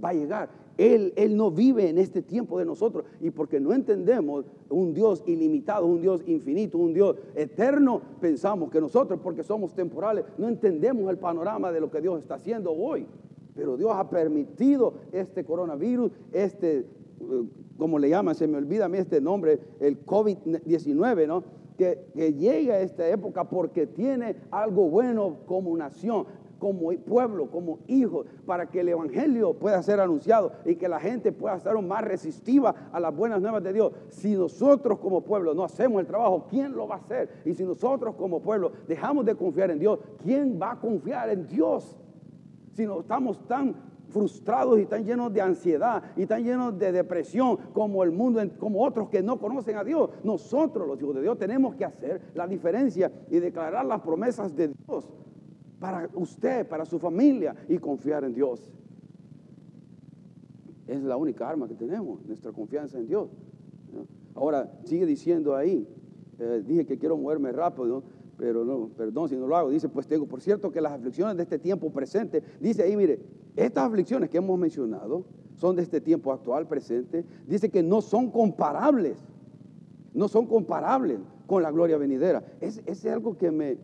va 0.03 0.09
a 0.09 0.13
llegar. 0.13 0.66
Él, 0.77 1.13
Él 1.15 1.35
no 1.35 1.51
vive 1.51 1.89
en 1.89 1.97
este 1.97 2.21
tiempo 2.21 2.59
de 2.59 2.65
nosotros 2.65 3.05
y 3.19 3.31
porque 3.31 3.59
no 3.59 3.73
entendemos 3.73 4.45
un 4.69 4.93
Dios 4.93 5.23
ilimitado, 5.25 5.87
un 5.87 6.01
Dios 6.01 6.21
infinito, 6.27 6.77
un 6.77 6.93
Dios 6.93 7.15
eterno, 7.35 8.01
pensamos 8.21 8.69
que 8.69 8.79
nosotros, 8.79 9.19
porque 9.23 9.43
somos 9.43 9.73
temporales, 9.73 10.25
no 10.37 10.47
entendemos 10.47 11.09
el 11.09 11.17
panorama 11.17 11.71
de 11.71 11.79
lo 11.79 11.89
que 11.89 12.01
Dios 12.01 12.19
está 12.19 12.35
haciendo 12.35 12.71
hoy. 12.71 13.07
Pero 13.55 13.75
Dios 13.75 13.91
ha 13.93 14.07
permitido 14.07 14.93
este 15.11 15.43
coronavirus, 15.43 16.11
este, 16.31 16.77
eh, 16.77 16.85
como 17.77 17.97
le 17.97 18.09
llaman, 18.09 18.35
se 18.35 18.47
me 18.47 18.57
olvida 18.57 18.85
a 18.85 18.89
mí 18.89 18.99
este 18.99 19.19
nombre, 19.19 19.59
el 19.79 20.05
COVID-19, 20.05 21.27
¿no? 21.27 21.43
Que, 21.75 22.05
que 22.15 22.33
llegue 22.33 22.71
a 22.71 22.81
esta 22.81 23.07
época 23.07 23.49
porque 23.49 23.85
tiene 23.87 24.35
algo 24.51 24.89
bueno 24.89 25.37
como 25.45 25.75
nación 25.75 26.25
como 26.59 26.91
pueblo, 26.99 27.49
como 27.49 27.79
hijos, 27.87 28.25
para 28.45 28.69
que 28.69 28.81
el 28.81 28.89
Evangelio 28.89 29.53
pueda 29.53 29.81
ser 29.83 29.99
anunciado 29.99 30.51
y 30.65 30.75
que 30.75 30.87
la 30.87 30.99
gente 30.99 31.31
pueda 31.31 31.55
estar 31.55 31.79
más 31.81 32.03
resistiva 32.03 32.89
a 32.91 32.99
las 32.99 33.15
buenas 33.15 33.41
nuevas 33.41 33.63
de 33.63 33.73
Dios. 33.73 33.91
Si 34.09 34.35
nosotros 34.35 34.99
como 34.99 35.21
pueblo 35.21 35.53
no 35.53 35.63
hacemos 35.63 35.99
el 35.99 36.07
trabajo, 36.07 36.47
¿quién 36.49 36.75
lo 36.75 36.87
va 36.87 36.95
a 36.95 36.99
hacer? 36.99 37.29
Y 37.45 37.53
si 37.53 37.63
nosotros 37.63 38.15
como 38.15 38.41
pueblo 38.41 38.71
dejamos 38.87 39.25
de 39.25 39.35
confiar 39.35 39.71
en 39.71 39.79
Dios, 39.79 39.99
¿quién 40.23 40.59
va 40.61 40.71
a 40.71 40.79
confiar 40.79 41.29
en 41.29 41.47
Dios? 41.47 41.97
Si 42.73 42.85
no 42.85 42.99
estamos 42.99 43.45
tan 43.47 43.75
frustrados 44.09 44.79
y 44.79 44.85
tan 44.85 45.03
llenos 45.03 45.33
de 45.33 45.41
ansiedad 45.41 46.01
y 46.15 46.25
tan 46.25 46.43
llenos 46.43 46.77
de 46.77 46.91
depresión 46.91 47.57
como 47.73 48.03
el 48.03 48.11
mundo, 48.11 48.41
como 48.59 48.83
otros 48.83 49.09
que 49.09 49.21
no 49.21 49.39
conocen 49.39 49.77
a 49.77 49.83
Dios. 49.83 50.09
Nosotros, 50.23 50.87
los 50.87 50.99
hijos 50.99 51.15
de 51.15 51.21
Dios, 51.21 51.37
tenemos 51.37 51.75
que 51.75 51.85
hacer 51.85 52.21
la 52.33 52.47
diferencia 52.47 53.11
y 53.29 53.39
declarar 53.39 53.85
las 53.85 54.01
promesas 54.01 54.55
de 54.55 54.69
Dios 54.69 55.05
para 55.79 56.09
usted, 56.13 56.67
para 56.67 56.85
su 56.85 56.99
familia 56.99 57.55
y 57.67 57.77
confiar 57.77 58.23
en 58.23 58.33
Dios. 58.33 58.73
Es 60.87 61.01
la 61.03 61.17
única 61.17 61.47
arma 61.49 61.67
que 61.67 61.75
tenemos, 61.75 62.25
nuestra 62.25 62.51
confianza 62.51 62.97
en 62.97 63.07
Dios. 63.07 63.29
Ahora, 64.33 64.71
sigue 64.83 65.05
diciendo 65.05 65.55
ahí, 65.55 65.87
eh, 66.39 66.63
dije 66.65 66.85
que 66.85 66.97
quiero 66.97 67.17
moverme 67.17 67.51
rápido, 67.51 68.03
pero 68.37 68.63
no, 68.63 68.89
perdón 68.89 69.29
si 69.29 69.35
no 69.35 69.47
lo 69.47 69.55
hago. 69.55 69.69
Dice, 69.69 69.89
pues 69.89 70.07
tengo, 70.07 70.27
por 70.27 70.41
cierto, 70.41 70.71
que 70.71 70.79
las 70.79 70.93
aflicciones 70.93 71.35
de 71.35 71.43
este 71.43 71.59
tiempo 71.59 71.91
presente, 71.91 72.43
dice 72.59 72.83
ahí, 72.83 72.95
mire, 72.95 73.19
estas 73.55 73.85
aflicciones 73.85 74.29
que 74.29 74.37
hemos 74.37 74.57
mencionado 74.57 75.25
son 75.55 75.75
de 75.75 75.81
este 75.81 75.99
tiempo 75.99 76.31
actual, 76.31 76.67
presente, 76.67 77.25
dice 77.47 77.69
que 77.69 77.81
no 77.81 78.01
son 78.01 78.29
comparables, 78.29 79.17
no 80.13 80.27
son 80.27 80.45
comparables 80.45 81.19
con 81.47 81.63
la 81.63 81.71
gloria 81.71 81.97
venidera. 81.97 82.43
Es, 82.61 82.81
es 82.85 83.05
algo 83.07 83.37
que 83.37 83.49
me, 83.49 83.77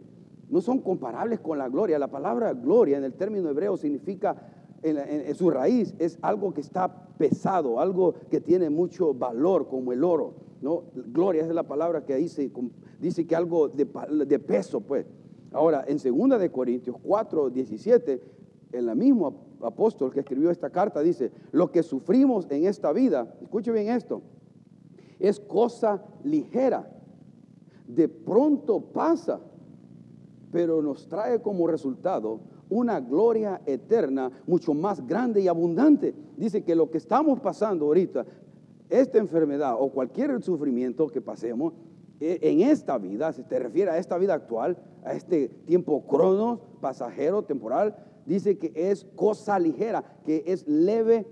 no 0.53 0.61
son 0.61 0.81
comparables 0.81 1.39
con 1.39 1.57
la 1.57 1.67
gloria. 1.67 1.97
La 1.97 2.11
palabra 2.11 2.53
gloria 2.53 2.99
en 2.99 3.03
el 3.03 3.13
término 3.13 3.49
hebreo 3.49 3.75
significa, 3.75 4.35
en, 4.83 5.33
su 5.33 5.49
raíz, 5.49 5.95
es 5.97 6.19
algo 6.21 6.53
que 6.53 6.61
está 6.61 7.07
pesado, 7.17 7.79
algo 7.79 8.13
que 8.29 8.39
tiene 8.39 8.69
mucho 8.69 9.15
valor, 9.15 9.67
como 9.67 9.93
el 9.93 10.03
oro. 10.03 10.35
¿no? 10.61 10.83
Gloria 10.93 11.41
es 11.41 11.47
la 11.47 11.63
palabra 11.63 12.05
que 12.05 12.17
dice, 12.17 12.51
dice 12.99 13.25
que 13.25 13.35
algo 13.35 13.67
de, 13.67 13.87
peso, 14.39 14.81
pues. 14.81 15.07
Ahora, 15.51 15.85
en 15.87 15.97
2 15.97 16.39
de 16.39 16.51
Corintios 16.51 16.97
4, 17.01 17.49
17, 17.49 18.21
en 18.73 18.85
la 18.85 18.93
misma 18.93 19.31
apóstol 19.63 20.11
que 20.11 20.19
escribió 20.19 20.51
esta 20.51 20.69
carta 20.69 21.01
dice, 21.01 21.31
lo 21.51 21.71
que 21.71 21.81
sufrimos 21.81 22.45
en 22.51 22.67
esta 22.67 22.93
vida, 22.93 23.35
escuche 23.41 23.71
bien 23.71 23.89
esto, 23.89 24.21
es 25.17 25.39
cosa 25.39 26.03
ligera. 26.23 26.91
De 27.87 28.07
pronto 28.07 28.79
pasa 28.79 29.39
pero 30.53 30.83
nos 30.83 31.07
trae 31.09 31.41
como 31.41 31.65
resultado 31.65 32.39
una 32.69 32.99
gloria 32.99 33.59
eterna 33.65 34.31
mucho 34.45 34.73
más 34.75 35.05
grande 35.05 35.41
y 35.41 35.47
abundante. 35.47 36.13
Dice 36.37 36.63
que 36.63 36.75
lo 36.75 36.91
que 36.91 36.99
estamos 36.99 37.39
pasando 37.39 37.85
ahorita, 37.85 38.23
esta 38.89 39.17
enfermedad 39.17 39.75
o 39.77 39.89
cualquier 39.89 40.41
sufrimiento 40.43 41.07
que 41.07 41.21
pasemos 41.21 41.73
e, 42.19 42.39
en 42.43 42.61
esta 42.61 42.99
vida, 42.99 43.33
se 43.33 43.43
te 43.43 43.57
refiere 43.57 43.89
a 43.89 43.97
esta 43.97 44.17
vida 44.19 44.35
actual, 44.35 44.77
a 45.03 45.13
este 45.13 45.49
tiempo 45.65 46.05
crono, 46.05 46.61
pasajero, 46.79 47.43
temporal, 47.43 47.95
dice 48.27 48.59
que 48.59 48.71
es 48.75 49.05
cosa 49.15 49.57
ligera, 49.57 50.03
que 50.23 50.43
es 50.45 50.67
leve 50.67 51.25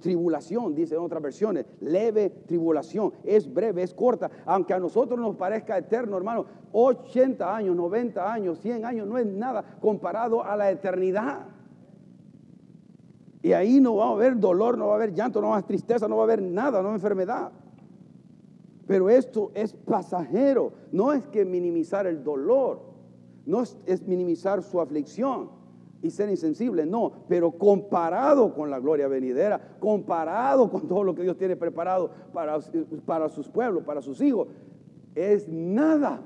tribulación, 0.00 0.74
dice 0.74 0.94
en 0.94 1.00
otras 1.00 1.22
versiones, 1.22 1.66
leve 1.80 2.30
tribulación, 2.30 3.12
es 3.24 3.52
breve, 3.52 3.82
es 3.82 3.92
corta, 3.92 4.30
aunque 4.44 4.74
a 4.74 4.78
nosotros 4.78 5.18
nos 5.18 5.36
parezca 5.36 5.76
eterno, 5.76 6.16
hermano, 6.16 6.46
80 6.72 7.56
años, 7.56 7.74
90 7.74 8.32
años, 8.32 8.60
100 8.60 8.84
años 8.84 9.06
no 9.06 9.18
es 9.18 9.26
nada 9.26 9.64
comparado 9.80 10.44
a 10.44 10.56
la 10.56 10.70
eternidad. 10.70 11.46
Y 13.42 13.52
ahí 13.52 13.80
no 13.80 13.96
va 13.96 14.06
a 14.06 14.12
haber 14.12 14.38
dolor, 14.38 14.76
no 14.76 14.86
va 14.88 14.94
a 14.94 14.96
haber 14.96 15.14
llanto, 15.14 15.40
no 15.40 15.48
va 15.48 15.54
a 15.54 15.58
haber 15.58 15.68
tristeza, 15.68 16.08
no 16.08 16.16
va 16.16 16.22
a 16.22 16.24
haber 16.24 16.42
nada, 16.42 16.82
no 16.82 16.92
enfermedad. 16.92 17.52
Pero 18.86 19.08
esto 19.10 19.50
es 19.54 19.72
pasajero, 19.72 20.72
no 20.92 21.12
es 21.12 21.26
que 21.26 21.44
minimizar 21.44 22.06
el 22.06 22.22
dolor, 22.22 22.80
no 23.44 23.62
es 23.62 24.06
minimizar 24.06 24.62
su 24.62 24.80
aflicción 24.80 25.55
y 26.06 26.10
ser 26.10 26.30
insensible, 26.30 26.86
no, 26.86 27.12
pero 27.28 27.52
comparado 27.52 28.54
con 28.54 28.70
la 28.70 28.78
gloria 28.78 29.08
venidera, 29.08 29.76
comparado 29.80 30.70
con 30.70 30.86
todo 30.86 31.02
lo 31.04 31.14
que 31.14 31.22
Dios 31.22 31.36
tiene 31.36 31.56
preparado 31.56 32.10
para, 32.32 32.58
para 33.04 33.28
sus 33.28 33.48
pueblos, 33.48 33.82
para 33.84 34.00
sus 34.00 34.20
hijos, 34.20 34.48
es 35.14 35.48
nada. 35.48 36.22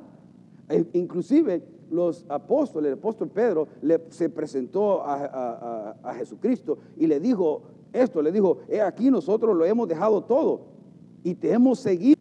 E 0.68 0.86
inclusive 0.92 1.62
los 1.90 2.24
apóstoles, 2.28 2.92
el 2.92 2.98
apóstol 2.98 3.28
Pedro 3.28 3.68
le, 3.82 4.00
se 4.10 4.28
presentó 4.28 5.02
a, 5.02 5.96
a, 6.02 6.14
Jesucristo 6.14 6.78
y 6.96 7.06
le 7.06 7.18
dijo 7.18 7.62
esto, 7.92 8.22
le 8.22 8.30
dijo, 8.30 8.58
he 8.68 8.80
aquí 8.80 9.10
nosotros 9.10 9.56
lo 9.56 9.64
hemos 9.64 9.88
dejado 9.88 10.22
todo 10.22 10.66
y 11.24 11.34
te 11.34 11.52
hemos 11.52 11.80
seguido. 11.80 12.20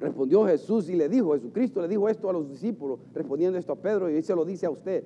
Respondió 0.00 0.44
Jesús 0.46 0.88
y 0.88 0.96
le 0.96 1.08
dijo, 1.08 1.34
Jesucristo 1.34 1.80
le 1.80 1.88
dijo 1.88 2.08
esto 2.08 2.28
a 2.28 2.32
los 2.32 2.48
discípulos, 2.48 2.98
respondiendo 3.14 3.58
esto 3.58 3.72
a 3.72 3.76
Pedro 3.76 4.10
y 4.10 4.20
se 4.22 4.34
lo 4.34 4.44
dice 4.44 4.66
a 4.66 4.70
usted. 4.70 5.04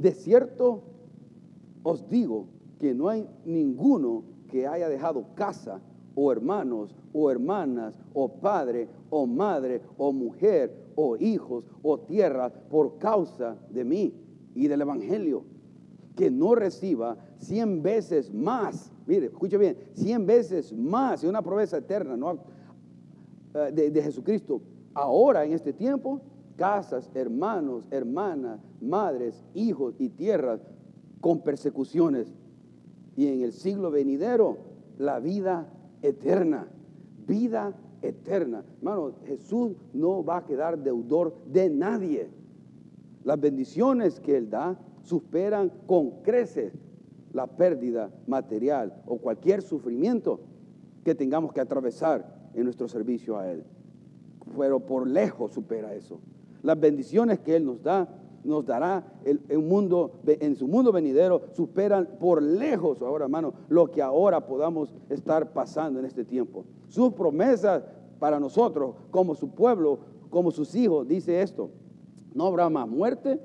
De 0.00 0.12
cierto 0.12 0.82
os 1.82 2.08
digo 2.08 2.46
que 2.78 2.94
no 2.94 3.10
hay 3.10 3.28
ninguno 3.44 4.24
que 4.48 4.66
haya 4.66 4.88
dejado 4.88 5.26
casa 5.34 5.82
o 6.14 6.32
hermanos 6.32 6.96
o 7.12 7.30
hermanas 7.30 7.94
o 8.14 8.26
padre 8.40 8.88
o 9.10 9.26
madre 9.26 9.82
o 9.98 10.10
mujer 10.10 10.74
o 10.94 11.18
hijos 11.18 11.66
o 11.82 11.98
tierra 11.98 12.48
por 12.48 12.96
causa 12.96 13.58
de 13.68 13.84
mí 13.84 14.14
y 14.54 14.68
del 14.68 14.80
Evangelio, 14.80 15.44
que 16.16 16.30
no 16.30 16.54
reciba 16.54 17.18
cien 17.36 17.82
veces 17.82 18.32
más, 18.32 18.90
mire, 19.06 19.26
escuche 19.26 19.58
bien, 19.58 19.76
cien 19.92 20.24
veces 20.26 20.72
más, 20.72 21.22
y 21.22 21.26
una 21.26 21.42
promesa 21.42 21.76
eterna. 21.76 22.16
Eh, 23.52 23.70
de, 23.72 23.90
de 23.90 24.02
Jesucristo, 24.02 24.62
ahora 24.94 25.44
en 25.44 25.52
este 25.52 25.72
tiempo 25.74 26.22
casas, 26.56 27.10
hermanos, 27.14 27.86
hermanas, 27.90 28.60
madres, 28.80 29.44
hijos 29.54 29.94
y 29.98 30.08
tierras 30.08 30.60
con 31.20 31.40
persecuciones. 31.42 32.32
Y 33.16 33.28
en 33.28 33.42
el 33.42 33.52
siglo 33.52 33.90
venidero, 33.90 34.58
la 34.98 35.18
vida 35.20 35.66
eterna. 36.02 36.68
Vida 37.26 37.74
eterna. 38.02 38.64
Hermano, 38.78 39.12
Jesús 39.26 39.76
no 39.92 40.24
va 40.24 40.38
a 40.38 40.44
quedar 40.44 40.78
deudor 40.78 41.34
de 41.46 41.68
nadie. 41.68 42.30
Las 43.24 43.40
bendiciones 43.40 44.20
que 44.20 44.36
Él 44.36 44.50
da 44.50 44.78
superan 45.02 45.70
con 45.86 46.22
creces 46.22 46.72
la 47.32 47.46
pérdida 47.46 48.10
material 48.26 49.02
o 49.06 49.18
cualquier 49.18 49.62
sufrimiento 49.62 50.40
que 51.04 51.14
tengamos 51.14 51.52
que 51.52 51.60
atravesar 51.60 52.50
en 52.54 52.64
nuestro 52.64 52.88
servicio 52.88 53.38
a 53.38 53.50
Él. 53.50 53.64
Pero 54.58 54.80
por 54.80 55.06
lejos 55.06 55.52
supera 55.52 55.94
eso. 55.94 56.20
Las 56.62 56.78
bendiciones 56.78 57.40
que 57.40 57.56
Él 57.56 57.64
nos 57.64 57.82
da, 57.82 58.08
nos 58.44 58.64
dará 58.64 59.04
el, 59.24 59.58
mundo, 59.58 60.20
en 60.26 60.56
su 60.56 60.66
mundo 60.66 60.92
venidero, 60.92 61.42
superan 61.52 62.08
por 62.18 62.42
lejos 62.42 63.02
ahora, 63.02 63.24
hermano, 63.24 63.54
lo 63.68 63.90
que 63.90 64.02
ahora 64.02 64.46
podamos 64.46 64.94
estar 65.08 65.52
pasando 65.52 65.98
en 65.98 66.06
este 66.06 66.24
tiempo. 66.24 66.64
Sus 66.88 67.12
promesas 67.12 67.82
para 68.18 68.40
nosotros, 68.40 68.94
como 69.10 69.34
su 69.34 69.50
pueblo, 69.50 69.98
como 70.30 70.50
sus 70.50 70.74
hijos, 70.74 71.06
dice 71.06 71.42
esto, 71.42 71.70
no 72.34 72.46
habrá 72.46 72.68
más 72.68 72.88
muerte, 72.88 73.40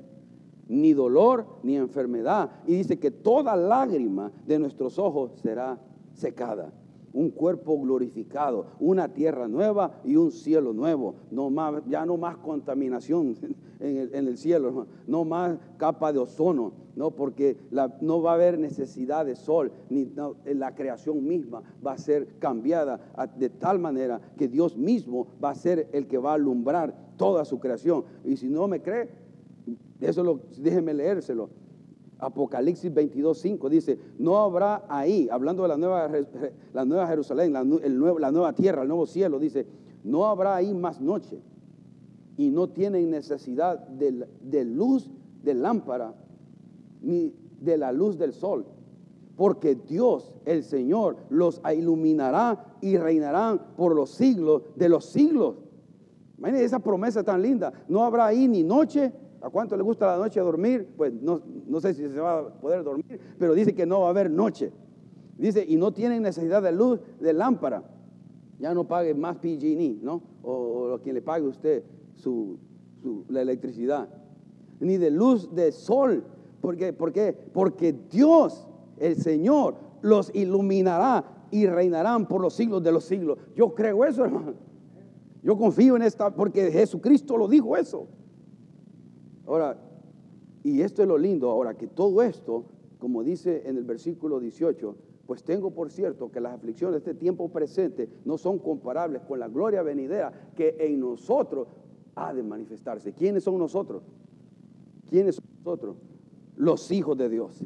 ni 0.68 0.92
dolor, 0.92 1.46
ni 1.62 1.76
enfermedad. 1.76 2.50
Y 2.66 2.74
dice 2.76 2.98
que 2.98 3.10
toda 3.10 3.56
lágrima 3.56 4.32
de 4.46 4.58
nuestros 4.58 4.98
ojos 4.98 5.32
será 5.42 5.78
secada 6.14 6.72
un 7.16 7.30
cuerpo 7.30 7.80
glorificado, 7.80 8.66
una 8.78 9.08
tierra 9.08 9.48
nueva 9.48 10.00
y 10.04 10.16
un 10.16 10.30
cielo 10.30 10.74
nuevo. 10.74 11.14
No 11.30 11.48
más, 11.48 11.82
ya 11.88 12.04
no 12.04 12.18
más 12.18 12.36
contaminación 12.36 13.34
en 13.80 14.28
el, 14.28 14.36
cielo, 14.36 14.86
no 15.06 15.24
más 15.24 15.56
capa 15.78 16.12
de 16.12 16.18
ozono, 16.18 16.74
no, 16.94 17.12
porque 17.12 17.56
no 18.02 18.20
va 18.20 18.32
a 18.32 18.34
haber 18.34 18.58
necesidad 18.58 19.24
de 19.24 19.34
sol, 19.34 19.72
ni 19.88 20.12
la 20.44 20.74
creación 20.74 21.26
misma 21.26 21.62
va 21.84 21.92
a 21.92 21.98
ser 21.98 22.38
cambiada 22.38 23.00
de 23.38 23.48
tal 23.48 23.78
manera 23.78 24.20
que 24.36 24.46
Dios 24.46 24.76
mismo 24.76 25.26
va 25.42 25.50
a 25.50 25.54
ser 25.54 25.88
el 25.92 26.06
que 26.08 26.18
va 26.18 26.32
a 26.32 26.34
alumbrar 26.34 26.94
toda 27.16 27.46
su 27.46 27.58
creación. 27.58 28.04
Y 28.24 28.36
si 28.36 28.48
no 28.48 28.68
me 28.68 28.82
cree, 28.82 29.08
eso 30.00 30.22
lo, 30.22 30.40
déjeme 30.58 30.92
leérselo. 30.92 31.48
Apocalipsis 32.18 32.92
22, 32.92 33.38
5 33.38 33.68
dice, 33.68 33.98
no 34.18 34.38
habrá 34.38 34.84
ahí, 34.88 35.28
hablando 35.30 35.62
de 35.62 35.68
la 35.68 35.76
nueva, 36.84 37.06
Jerusalén, 37.08 37.52
la, 37.52 37.62
nueva 37.64 38.52
tierra, 38.54 38.82
el 38.82 38.88
nuevo 38.88 39.06
cielo, 39.06 39.38
dice, 39.38 39.66
no 40.02 40.26
habrá 40.26 40.56
ahí 40.56 40.72
más 40.72 41.00
noche 41.00 41.40
y 42.38 42.50
no 42.50 42.68
tienen 42.68 43.10
necesidad 43.10 43.86
de, 43.88 44.64
luz 44.64 45.10
de 45.42 45.54
lámpara 45.54 46.14
ni 47.02 47.34
de 47.60 47.76
la 47.76 47.92
luz 47.92 48.16
del 48.16 48.32
sol, 48.32 48.64
porque 49.36 49.74
Dios, 49.74 50.34
el 50.46 50.62
Señor, 50.64 51.16
los 51.28 51.60
iluminará 51.74 52.76
y 52.80 52.96
reinarán 52.96 53.60
por 53.76 53.94
los 53.94 54.10
siglos 54.10 54.62
de 54.74 54.88
los 54.88 55.04
siglos. 55.04 55.56
Imagínense 56.38 56.66
esa 56.66 56.78
promesa 56.78 57.22
tan 57.22 57.42
linda. 57.42 57.72
No 57.88 58.04
habrá 58.04 58.26
ahí 58.26 58.48
ni 58.48 58.62
noche. 58.62 59.12
¿A 59.40 59.50
cuánto 59.50 59.76
le 59.76 59.82
gusta 59.82 60.06
la 60.06 60.16
noche 60.16 60.40
dormir? 60.40 60.88
Pues 60.96 61.12
no, 61.12 61.40
no 61.66 61.80
sé 61.80 61.94
si 61.94 62.08
se 62.08 62.20
va 62.20 62.38
a 62.38 62.48
poder 62.48 62.82
dormir, 62.82 63.20
pero 63.38 63.54
dice 63.54 63.74
que 63.74 63.86
no 63.86 64.00
va 64.00 64.06
a 64.06 64.10
haber 64.10 64.30
noche. 64.30 64.72
Dice, 65.38 65.64
y 65.66 65.76
no 65.76 65.92
tienen 65.92 66.22
necesidad 66.22 66.62
de 66.62 66.72
luz 66.72 67.00
de 67.20 67.32
lámpara. 67.32 67.82
Ya 68.58 68.72
no 68.72 68.84
pague 68.84 69.14
más 69.14 69.36
PG&E, 69.36 69.98
¿no? 70.02 70.22
O, 70.42 70.98
quien 71.02 71.14
le 71.14 71.22
pague 71.22 71.46
usted 71.46 71.84
su, 72.14 72.58
la 73.28 73.42
electricidad. 73.42 74.08
Ni 74.80 74.96
de 74.96 75.10
luz 75.10 75.54
de 75.54 75.72
sol. 75.72 76.24
¿Por 76.60 76.76
qué? 76.76 76.92
¿Por 76.92 77.12
qué? 77.12 77.36
Porque 77.52 77.94
Dios, 78.10 78.66
el 78.98 79.16
Señor, 79.16 79.74
los 80.00 80.34
iluminará 80.34 81.24
y 81.50 81.66
reinarán 81.66 82.26
por 82.26 82.40
los 82.40 82.54
siglos 82.54 82.82
de 82.82 82.92
los 82.92 83.04
siglos. 83.04 83.38
Yo 83.54 83.74
creo 83.74 84.04
eso, 84.04 84.24
hermano. 84.24 84.54
Yo 85.42 85.56
confío 85.56 85.96
en 85.96 86.02
esta, 86.02 86.34
porque 86.34 86.72
Jesucristo 86.72 87.36
lo 87.36 87.46
dijo 87.46 87.76
eso. 87.76 88.08
Ahora, 89.46 89.78
y 90.62 90.80
esto 90.82 91.02
es 91.02 91.08
lo 91.08 91.18
lindo, 91.18 91.50
ahora 91.50 91.76
que 91.76 91.86
todo 91.86 92.22
esto, 92.22 92.64
como 92.98 93.22
dice 93.22 93.62
en 93.66 93.76
el 93.76 93.84
versículo 93.84 94.40
18, 94.40 94.96
pues 95.26 95.42
tengo 95.42 95.72
por 95.72 95.90
cierto 95.90 96.30
que 96.30 96.40
las 96.40 96.54
aflicciones 96.54 96.92
de 96.92 97.10
este 97.10 97.14
tiempo 97.14 97.48
presente 97.48 98.08
no 98.24 98.38
son 98.38 98.58
comparables 98.58 99.22
con 99.22 99.40
la 99.40 99.48
gloria 99.48 99.82
venidera 99.82 100.32
que 100.54 100.76
en 100.78 101.00
nosotros 101.00 101.68
ha 102.14 102.32
de 102.32 102.42
manifestarse. 102.42 103.12
¿Quiénes 103.12 103.44
son 103.44 103.58
nosotros? 103.58 104.02
¿Quiénes 105.08 105.36
son 105.36 105.44
nosotros? 105.58 105.96
Los 106.56 106.90
hijos 106.90 107.18
de 107.18 107.28
Dios. 107.28 107.64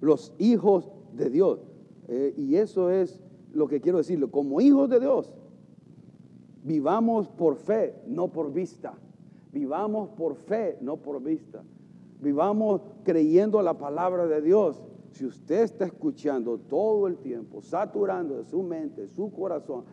Los 0.00 0.34
hijos 0.38 0.92
de 1.14 1.30
Dios. 1.30 1.60
Eh, 2.08 2.34
y 2.36 2.56
eso 2.56 2.90
es 2.90 3.20
lo 3.52 3.68
que 3.68 3.80
quiero 3.80 3.98
decirle. 3.98 4.28
Como 4.28 4.60
hijos 4.60 4.90
de 4.90 5.00
Dios, 5.00 5.34
vivamos 6.64 7.28
por 7.28 7.56
fe, 7.56 7.94
no 8.06 8.28
por 8.28 8.52
vista. 8.52 8.94
Vivamos 9.52 10.08
por 10.10 10.34
fe, 10.34 10.78
no 10.80 10.96
por 10.96 11.22
vista. 11.22 11.62
Vivamos 12.20 12.80
creyendo 13.04 13.60
la 13.60 13.76
palabra 13.76 14.26
de 14.26 14.40
Dios. 14.40 14.82
Si 15.10 15.26
usted 15.26 15.62
está 15.62 15.84
escuchando 15.84 16.58
todo 16.58 17.06
el 17.06 17.18
tiempo, 17.18 17.60
saturando 17.60 18.38
de 18.38 18.44
su 18.44 18.62
mente, 18.62 19.06
su 19.08 19.30
corazón, 19.30 19.84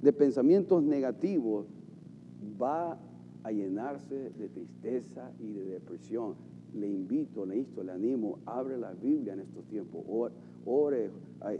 de 0.00 0.12
pensamientos 0.12 0.82
negativos, 0.82 1.66
va 2.60 2.98
a 3.42 3.50
llenarse 3.50 4.30
de 4.30 4.48
tristeza 4.48 5.32
y 5.40 5.52
de 5.52 5.64
depresión. 5.64 6.34
Le 6.72 6.88
invito, 6.88 7.44
le 7.44 7.58
insto, 7.58 7.82
le 7.82 7.92
animo, 7.92 8.38
abre 8.46 8.78
la 8.78 8.92
Biblia 8.92 9.32
en 9.32 9.40
estos 9.40 9.64
tiempos, 9.66 10.04
ore, 10.64 11.10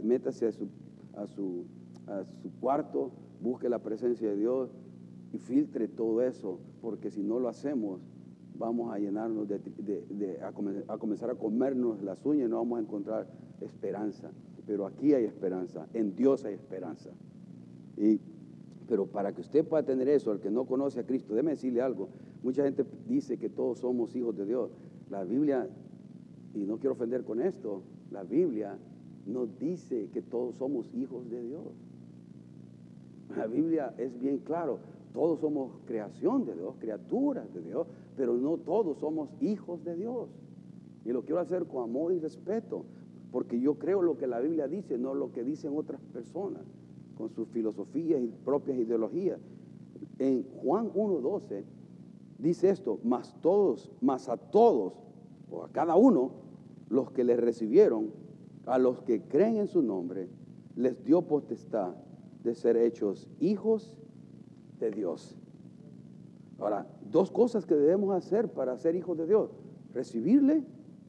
métase 0.01 0.47
a 0.47 0.51
su, 0.51 0.67
a 1.15 1.27
su, 1.27 1.65
a 2.07 2.23
su 2.41 2.49
cuarto, 2.59 3.11
busque 3.41 3.67
la 3.67 3.79
presencia 3.79 4.29
de 4.29 4.37
Dios 4.37 4.69
y 5.33 5.39
filtre 5.39 5.87
todo 5.87 6.21
eso, 6.21 6.59
porque 6.81 7.09
si 7.09 7.23
no 7.23 7.39
lo 7.39 7.49
hacemos, 7.49 7.99
vamos 8.57 8.93
a 8.93 8.99
llenarnos 8.99 9.47
de, 9.47 10.39
a, 10.41 10.97
comenzar 10.97 11.31
a 11.31 11.35
comernos 11.35 12.01
las 12.03 12.23
uñas 12.23 12.47
y 12.47 12.49
no 12.49 12.57
vamos 12.57 12.77
a 12.77 12.81
encontrar 12.83 13.27
esperanza. 13.59 14.31
Pero 14.67 14.85
aquí 14.85 15.13
hay 15.13 15.25
esperanza, 15.25 15.87
en 15.93 16.15
Dios 16.15 16.45
hay 16.45 16.53
esperanza. 16.53 17.09
Y, 17.97 18.19
pero 18.87 19.07
para 19.07 19.33
que 19.33 19.41
usted 19.41 19.65
pueda 19.65 19.83
tener 19.83 20.07
eso, 20.07 20.31
el 20.31 20.39
que 20.39 20.51
no 20.51 20.65
conoce 20.65 20.99
a 20.99 21.05
Cristo, 21.05 21.33
déme 21.33 21.51
decirle 21.51 21.81
algo. 21.81 22.09
Mucha 22.43 22.63
gente 22.63 22.85
dice 23.07 23.37
que 23.37 23.49
todos 23.49 23.79
somos 23.79 24.15
hijos 24.15 24.37
de 24.37 24.45
Dios. 24.45 24.71
La 25.09 25.23
Biblia, 25.23 25.67
y 26.53 26.59
no 26.59 26.77
quiero 26.77 26.93
ofender 26.93 27.23
con 27.23 27.41
esto, 27.41 27.81
la 28.11 28.23
Biblia 28.23 28.77
nos 29.25 29.57
dice 29.57 30.09
que 30.13 30.21
todos 30.21 30.55
somos 30.55 30.93
hijos 30.93 31.27
de 31.29 31.41
Dios. 31.41 31.63
La 33.35 33.47
Biblia 33.47 33.95
es 33.97 34.19
bien 34.19 34.37
claro, 34.39 34.79
todos 35.13 35.39
somos 35.39 35.71
creación 35.85 36.43
de 36.45 36.55
Dios, 36.55 36.75
criaturas 36.79 37.53
de 37.53 37.61
Dios, 37.61 37.87
pero 38.17 38.35
no 38.35 38.57
todos 38.57 38.97
somos 38.97 39.29
hijos 39.41 39.83
de 39.83 39.95
Dios. 39.95 40.29
Y 41.05 41.11
lo 41.11 41.23
quiero 41.23 41.39
hacer 41.39 41.65
con 41.65 41.83
amor 41.83 42.13
y 42.13 42.19
respeto, 42.19 42.83
porque 43.31 43.59
yo 43.59 43.75
creo 43.75 44.01
lo 44.01 44.17
que 44.17 44.27
la 44.27 44.39
Biblia 44.39 44.67
dice, 44.67 44.97
no 44.97 45.13
lo 45.13 45.31
que 45.31 45.43
dicen 45.43 45.77
otras 45.77 46.01
personas, 46.13 46.63
con 47.15 47.29
sus 47.29 47.47
filosofías 47.49 48.21
y 48.21 48.27
propias 48.43 48.77
ideologías. 48.77 49.39
En 50.17 50.43
Juan 50.61 50.91
1.12 50.93 51.63
dice 52.39 52.69
esto, 52.69 52.99
más 53.03 53.35
todos, 53.41 53.91
más 54.01 54.29
a 54.29 54.37
todos, 54.37 54.93
o 55.51 55.63
a 55.63 55.69
cada 55.71 55.95
uno, 55.95 56.31
los 56.89 57.11
que 57.11 57.23
le 57.23 57.37
recibieron, 57.37 58.11
a 58.65 58.79
los 58.79 59.01
que 59.01 59.21
creen 59.21 59.57
en 59.57 59.67
su 59.67 59.83
nombre, 59.83 60.27
les 60.75 61.03
dio 61.03 61.21
potestad 61.21 61.93
de 62.43 62.55
ser 62.55 62.77
hechos 62.77 63.27
hijos 63.39 63.97
de 64.83 64.91
Dios. 64.91 65.35
Ahora, 66.59 66.87
dos 67.11 67.31
cosas 67.31 67.65
que 67.65 67.75
debemos 67.75 68.13
hacer 68.13 68.49
para 68.49 68.77
ser 68.77 68.95
hijos 68.95 69.17
de 69.17 69.25
Dios. 69.25 69.51
Recibirle 69.93 70.63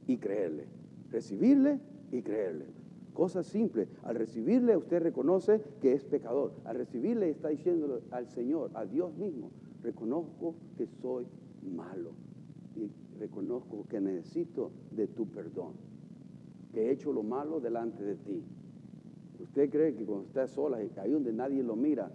y 0.07 0.17
creerle. 0.19 0.67
Recibirle 1.11 1.81
y 2.11 2.23
creerle. 2.23 2.67
Cosas 3.13 3.47
simples. 3.47 3.89
Al 4.03 4.17
recibirle 4.17 4.77
usted 4.77 5.03
reconoce 5.03 5.63
que 5.81 5.93
es 5.93 6.05
pecador. 6.05 6.53
Al 6.65 6.77
recibirle 6.77 7.31
está 7.31 7.49
diciendo 7.49 8.01
al 8.11 8.29
Señor, 8.29 8.71
a 8.75 8.85
Dios 8.85 9.15
mismo, 9.17 9.51
reconozco 9.83 10.55
que 10.77 10.87
soy 10.87 11.27
malo. 11.63 12.11
Y 12.75 12.91
reconozco 13.21 13.87
que 13.89 14.01
necesito 14.01 14.73
de 14.91 15.07
tu 15.07 15.27
perdón. 15.29 15.75
Que 16.73 16.89
he 16.89 16.91
hecho 16.91 17.13
lo 17.13 17.23
malo 17.23 17.61
delante 17.61 18.03
de 18.03 18.17
ti. 18.17 18.43
¿Usted 19.39 19.71
cree 19.71 19.95
que 19.95 20.05
cuando 20.05 20.27
está 20.27 20.49
sola 20.49 20.83
y 20.83 20.91
ahí 20.99 21.13
donde 21.13 21.33
nadie 21.33 21.63
lo 21.63 21.77
mira, 21.77 22.11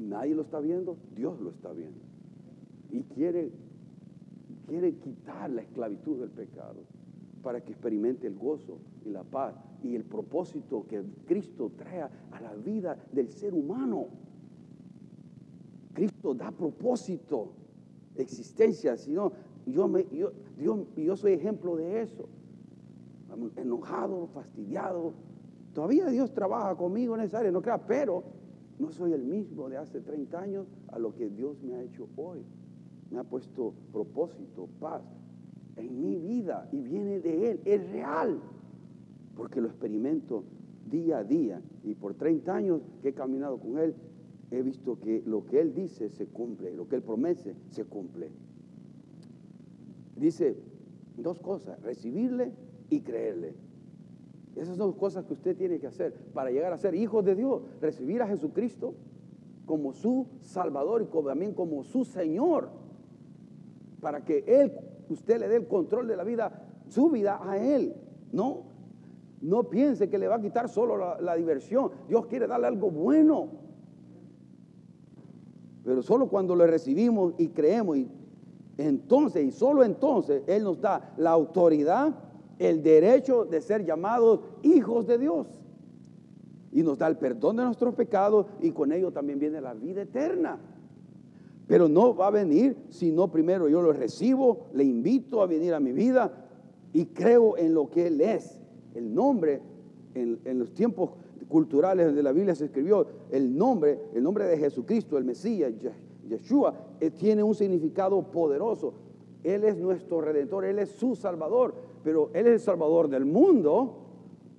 nadie 0.00 0.34
lo 0.34 0.42
está 0.42 0.60
viendo? 0.60 0.96
Dios 1.14 1.40
lo 1.40 1.50
está 1.50 1.72
viendo. 1.72 2.00
Y 2.90 3.02
quiere, 3.02 3.52
quiere 4.66 4.94
quitar 4.96 5.50
la 5.50 5.62
esclavitud 5.62 6.20
del 6.20 6.30
pecado 6.30 6.80
para 7.42 7.60
que 7.62 7.72
experimente 7.72 8.26
el 8.26 8.36
gozo 8.36 8.78
y 9.04 9.10
la 9.10 9.22
paz 9.24 9.54
y 9.82 9.94
el 9.94 10.04
propósito 10.04 10.86
que 10.86 11.02
Cristo 11.26 11.70
trae 11.76 12.02
a 12.02 12.40
la 12.40 12.54
vida 12.54 12.96
del 13.12 13.30
ser 13.30 13.54
humano. 13.54 14.08
Cristo 15.94 16.34
da 16.34 16.50
propósito, 16.50 17.52
existencia, 18.16 18.96
sino 18.96 19.32
yo, 19.66 19.88
me, 19.88 20.06
yo, 20.10 20.32
yo 20.96 21.16
soy 21.16 21.32
ejemplo 21.32 21.76
de 21.76 22.02
eso. 22.02 22.28
Enojado, 23.56 24.26
fastidiado, 24.28 25.14
Todavía 25.72 26.06
Dios 26.06 26.32
trabaja 26.32 26.74
conmigo 26.74 27.14
en 27.14 27.22
esa 27.22 27.38
área, 27.38 27.52
no 27.52 27.62
crea, 27.62 27.78
pero 27.78 28.24
no 28.80 28.90
soy 28.90 29.12
el 29.12 29.22
mismo 29.22 29.68
de 29.68 29.76
hace 29.76 30.00
30 30.00 30.40
años 30.40 30.66
a 30.88 30.98
lo 30.98 31.14
que 31.14 31.28
Dios 31.28 31.62
me 31.62 31.74
ha 31.74 31.82
hecho 31.82 32.08
hoy. 32.16 32.40
Me 33.10 33.18
ha 33.18 33.24
puesto 33.24 33.74
propósito, 33.92 34.68
paz 34.80 35.02
en 35.76 36.00
mi 36.00 36.16
vida 36.16 36.68
y 36.72 36.80
viene 36.80 37.20
de 37.20 37.50
Él, 37.50 37.60
es 37.64 37.90
real, 37.90 38.40
porque 39.36 39.60
lo 39.60 39.68
experimento 39.68 40.44
día 40.90 41.18
a 41.18 41.24
día 41.24 41.60
y 41.84 41.94
por 41.94 42.14
30 42.14 42.54
años 42.54 42.82
que 43.02 43.10
he 43.10 43.14
caminado 43.14 43.58
con 43.58 43.78
Él, 43.78 43.94
he 44.50 44.62
visto 44.62 44.98
que 44.98 45.22
lo 45.26 45.44
que 45.46 45.60
Él 45.60 45.74
dice 45.74 46.08
se 46.08 46.26
cumple, 46.26 46.74
lo 46.74 46.88
que 46.88 46.96
Él 46.96 47.02
promete 47.02 47.54
se 47.68 47.84
cumple. 47.84 48.30
Dice 50.16 50.56
dos 51.16 51.38
cosas, 51.38 51.80
recibirle 51.82 52.52
y 52.88 53.00
creerle. 53.00 53.54
Esas 54.60 54.76
son 54.76 54.92
cosas 54.92 55.24
que 55.24 55.32
usted 55.32 55.56
tiene 55.56 55.80
que 55.80 55.86
hacer 55.86 56.12
para 56.34 56.50
llegar 56.50 56.70
a 56.70 56.76
ser 56.76 56.94
hijo 56.94 57.22
de 57.22 57.34
Dios, 57.34 57.62
recibir 57.80 58.20
a 58.20 58.26
Jesucristo 58.26 58.92
como 59.64 59.94
su 59.94 60.26
Salvador 60.40 61.00
y 61.00 61.24
también 61.24 61.54
como 61.54 61.82
su 61.82 62.04
Señor, 62.04 62.68
para 64.02 64.22
que 64.22 64.44
Él, 64.46 64.70
usted 65.08 65.40
le 65.40 65.48
dé 65.48 65.56
el 65.56 65.66
control 65.66 66.06
de 66.08 66.14
la 66.14 66.24
vida, 66.24 66.62
su 66.88 67.08
vida 67.08 67.40
a 67.42 67.56
Él. 67.56 67.94
No, 68.32 68.64
no 69.40 69.64
piense 69.70 70.10
que 70.10 70.18
le 70.18 70.28
va 70.28 70.34
a 70.34 70.42
quitar 70.42 70.68
solo 70.68 70.98
la, 70.98 71.18
la 71.18 71.36
diversión. 71.36 71.92
Dios 72.06 72.26
quiere 72.26 72.46
darle 72.46 72.66
algo 72.66 72.90
bueno. 72.90 73.48
Pero 75.84 76.02
solo 76.02 76.28
cuando 76.28 76.54
le 76.54 76.66
recibimos 76.66 77.32
y 77.38 77.48
creemos, 77.48 77.96
y 77.96 78.10
entonces, 78.76 79.42
y 79.42 79.52
solo 79.52 79.84
entonces, 79.84 80.42
Él 80.46 80.64
nos 80.64 80.82
da 80.82 81.14
la 81.16 81.30
autoridad 81.30 82.14
el 82.60 82.82
derecho 82.82 83.46
de 83.46 83.62
ser 83.62 83.84
llamados 83.86 84.40
hijos 84.62 85.06
de 85.06 85.18
Dios. 85.18 85.46
Y 86.72 86.82
nos 86.82 86.98
da 86.98 87.08
el 87.08 87.16
perdón 87.16 87.56
de 87.56 87.64
nuestros 87.64 87.94
pecados 87.94 88.46
y 88.60 88.70
con 88.70 88.92
ello 88.92 89.10
también 89.10 89.40
viene 89.40 89.62
la 89.62 89.72
vida 89.72 90.02
eterna. 90.02 90.60
Pero 91.66 91.88
no 91.88 92.14
va 92.14 92.26
a 92.26 92.30
venir 92.30 92.76
si 92.90 93.10
no 93.10 93.32
primero 93.32 93.66
yo 93.66 93.80
lo 93.80 93.94
recibo, 93.94 94.66
le 94.74 94.84
invito 94.84 95.40
a 95.40 95.46
venir 95.46 95.72
a 95.72 95.80
mi 95.80 95.92
vida 95.92 96.46
y 96.92 97.06
creo 97.06 97.56
en 97.56 97.72
lo 97.72 97.88
que 97.88 98.08
Él 98.08 98.20
es. 98.20 98.60
El 98.94 99.14
nombre, 99.14 99.62
en, 100.14 100.58
los 100.58 100.74
tiempos 100.74 101.12
culturales 101.48 102.14
de 102.14 102.22
la 102.22 102.32
Biblia 102.32 102.54
se 102.54 102.66
escribió, 102.66 103.06
el 103.30 103.56
nombre, 103.56 103.98
el 104.14 104.22
nombre 104.22 104.44
de 104.44 104.58
Jesucristo, 104.58 105.16
el 105.16 105.24
Mesías, 105.24 105.72
Yeshua, 106.28 106.74
eh, 107.00 107.10
tiene 107.10 107.42
un 107.42 107.54
significado 107.54 108.22
poderoso. 108.30 108.92
Él 109.42 109.64
es 109.64 109.78
nuestro 109.78 110.20
redentor, 110.20 110.66
Él 110.66 110.78
es 110.78 110.90
su 110.90 111.16
salvador, 111.16 111.74
pero 112.02 112.30
Él 112.32 112.46
es 112.46 112.52
el 112.54 112.60
salvador 112.60 113.08
del 113.08 113.24
mundo, 113.24 113.96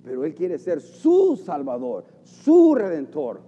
pero 0.04 0.24
Él 0.24 0.34
quiere 0.34 0.58
ser 0.58 0.80
su 0.80 1.36
salvador, 1.36 2.04
su 2.22 2.74
redentor. 2.74 3.40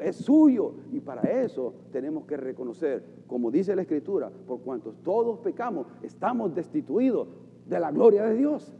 Es 0.00 0.16
suyo 0.16 0.74
y 0.92 1.00
para 1.00 1.22
eso 1.22 1.72
tenemos 1.90 2.26
que 2.26 2.36
reconocer, 2.36 3.02
como 3.26 3.50
dice 3.50 3.74
la 3.74 3.82
Escritura, 3.82 4.30
por 4.46 4.60
cuantos 4.60 4.94
todos 5.02 5.38
pecamos, 5.38 5.86
estamos 6.02 6.54
destituidos 6.54 7.28
de 7.66 7.80
la 7.80 7.90
gloria 7.90 8.24
de 8.24 8.36
Dios. 8.36 8.72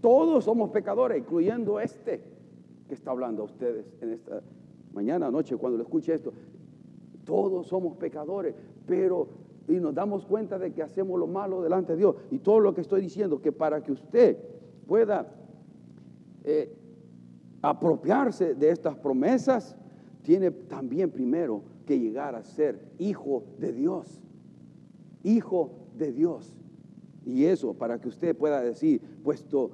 Todos 0.00 0.44
somos 0.44 0.70
pecadores, 0.70 1.18
incluyendo 1.18 1.80
este 1.80 2.20
que 2.88 2.94
está 2.94 3.12
hablando 3.12 3.42
a 3.42 3.44
ustedes 3.46 3.86
en 4.00 4.12
esta 4.12 4.42
mañana, 4.92 5.30
noche, 5.30 5.56
cuando 5.56 5.78
lo 5.78 5.84
escuche 5.84 6.12
esto. 6.12 6.32
Todos 7.24 7.66
somos 7.68 7.96
pecadores, 7.96 8.54
pero 8.86 9.28
y 9.68 9.74
nos 9.74 9.94
damos 9.94 10.26
cuenta 10.26 10.58
de 10.58 10.72
que 10.72 10.82
hacemos 10.82 11.18
lo 11.18 11.26
malo 11.26 11.62
delante 11.62 11.92
de 11.92 11.98
Dios. 11.98 12.16
Y 12.30 12.38
todo 12.38 12.60
lo 12.60 12.74
que 12.74 12.80
estoy 12.80 13.00
diciendo, 13.00 13.40
que 13.40 13.52
para 13.52 13.82
que 13.82 13.92
usted 13.92 14.36
pueda 14.86 15.32
eh, 16.44 16.74
apropiarse 17.62 18.54
de 18.54 18.70
estas 18.70 18.96
promesas, 18.96 19.76
tiene 20.22 20.50
también 20.50 21.10
primero 21.10 21.62
que 21.86 21.98
llegar 21.98 22.34
a 22.34 22.44
ser 22.44 22.92
hijo 22.98 23.44
de 23.58 23.72
Dios. 23.72 24.22
Hijo 25.22 25.70
de 25.96 26.12
Dios. 26.12 26.54
Y 27.24 27.44
eso 27.46 27.74
para 27.74 28.00
que 28.00 28.08
usted 28.08 28.36
pueda 28.36 28.60
decir, 28.60 29.00
puesto, 29.22 29.70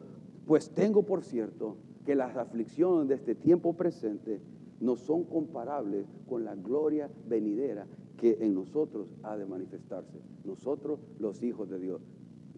pues 0.46 0.70
tengo 0.70 1.02
por 1.02 1.24
cierto 1.24 1.76
que 2.06 2.14
las 2.14 2.36
aflicciones 2.36 3.08
de 3.08 3.16
este 3.16 3.34
tiempo 3.34 3.72
presente 3.72 4.40
no 4.80 4.96
son 4.96 5.24
comparables 5.24 6.06
con 6.28 6.44
la 6.44 6.54
gloria 6.54 7.10
venidera 7.28 7.86
que 8.20 8.36
en 8.40 8.54
nosotros 8.54 9.08
ha 9.22 9.36
de 9.38 9.46
manifestarse. 9.46 10.20
Nosotros 10.44 11.00
los 11.18 11.42
hijos 11.42 11.70
de 11.70 11.78
Dios. 11.78 12.02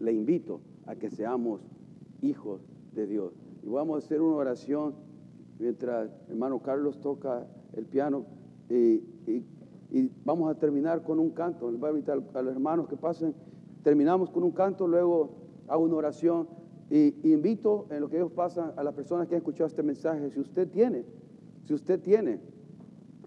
Le 0.01 0.13
invito 0.13 0.61
a 0.87 0.97
que 0.97 1.09
seamos 1.09 1.61
hijos 2.21 2.61
de 2.93 3.07
Dios. 3.07 3.33
Y 3.63 3.69
vamos 3.69 3.95
a 3.95 4.05
hacer 4.05 4.21
una 4.21 4.37
oración 4.37 4.95
mientras 5.61 6.11
hermano 6.29 6.61
Carlos 6.61 7.01
toca 7.01 7.47
el 7.75 7.87
piano 7.87 8.27
y, 8.69 9.05
vamos 10.25 10.51
a 10.51 10.59
terminar 10.59 11.05
con 11.05 11.21
un 11.21 11.31
canto. 11.31 11.71
Les 11.71 11.79
voy 11.79 11.91
a 11.91 11.93
invitar 11.93 12.21
a 12.35 12.43
los 12.43 12.55
hermanos 12.55 12.89
que 12.89 12.97
pasen. 12.97 13.33
Terminamos 13.85 14.31
con 14.31 14.43
un 14.43 14.51
canto, 14.51 14.89
luego 14.89 15.37
hago 15.69 15.85
una 15.85 15.95
oración 15.95 16.49
y, 16.91 17.15
invito 17.33 17.87
en 17.91 18.01
lo 18.01 18.09
que 18.09 18.17
ellos 18.17 18.33
pasan 18.33 18.73
a 18.77 18.83
las 18.83 18.95
personas 18.95 19.29
que 19.29 19.37
han 19.37 19.43
escuchado 19.43 19.69
este 19.69 19.85
mensaje, 19.85 20.29
si 20.31 20.41
usted 20.41 20.69
tiene, 20.69 21.05
si 21.65 21.75
usted 21.75 22.01
tiene 22.01 22.41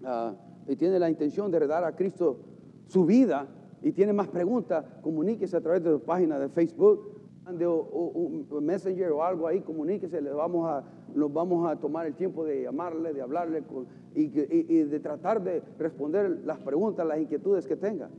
ah, 0.04 0.34
y 0.68 0.76
tiene 0.76 0.98
la 0.98 1.08
intención 1.08 1.50
de 1.50 1.58
heredar 1.58 1.84
a 1.84 1.94
Cristo 1.94 2.38
su 2.86 3.04
vida 3.04 3.46
y 3.82 3.92
tiene 3.92 4.12
más 4.12 4.28
preguntas, 4.28 4.84
comuníquese 5.02 5.56
a 5.56 5.60
través 5.60 5.82
de 5.82 5.90
su 5.90 6.00
página 6.00 6.38
de 6.38 6.48
Facebook, 6.48 7.16
de 7.52 7.66
un 7.66 8.46
messenger 8.62 9.12
o 9.12 9.22
algo 9.22 9.46
ahí, 9.46 9.60
comuníquese, 9.60 10.20
le 10.20 10.32
vamos 10.32 10.68
a, 10.68 10.82
nos 11.14 11.32
vamos 11.32 11.70
a 11.70 11.76
tomar 11.76 12.06
el 12.06 12.14
tiempo 12.14 12.44
de 12.44 12.62
llamarle, 12.62 13.12
de 13.12 13.22
hablarle 13.22 13.62
y, 14.14 14.28
de 14.28 15.00
tratar 15.00 15.42
de 15.42 15.62
responder 15.78 16.42
las 16.44 16.58
preguntas, 16.58 17.06
las 17.06 17.18
inquietudes 17.18 17.66
que 17.66 17.76
tenga. 17.76 18.10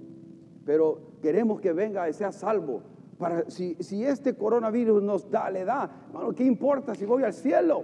Pero 0.65 0.99
queremos 1.21 1.59
que 1.59 1.73
venga 1.73 2.09
y 2.09 2.13
sea 2.13 2.31
salvo. 2.31 2.81
Para, 3.17 3.49
si, 3.49 3.75
si 3.79 4.03
este 4.03 4.35
coronavirus 4.35 5.03
nos 5.03 5.29
da, 5.29 5.49
le 5.49 5.65
da, 5.65 6.05
hermano, 6.07 6.33
¿qué 6.33 6.45
importa 6.45 6.95
si 6.95 7.05
voy 7.05 7.23
al 7.23 7.33
cielo? 7.33 7.83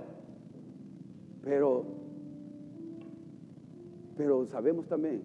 Pero, 1.44 2.03
pero 4.18 4.46
sabemos 4.46 4.88
también 4.88 5.22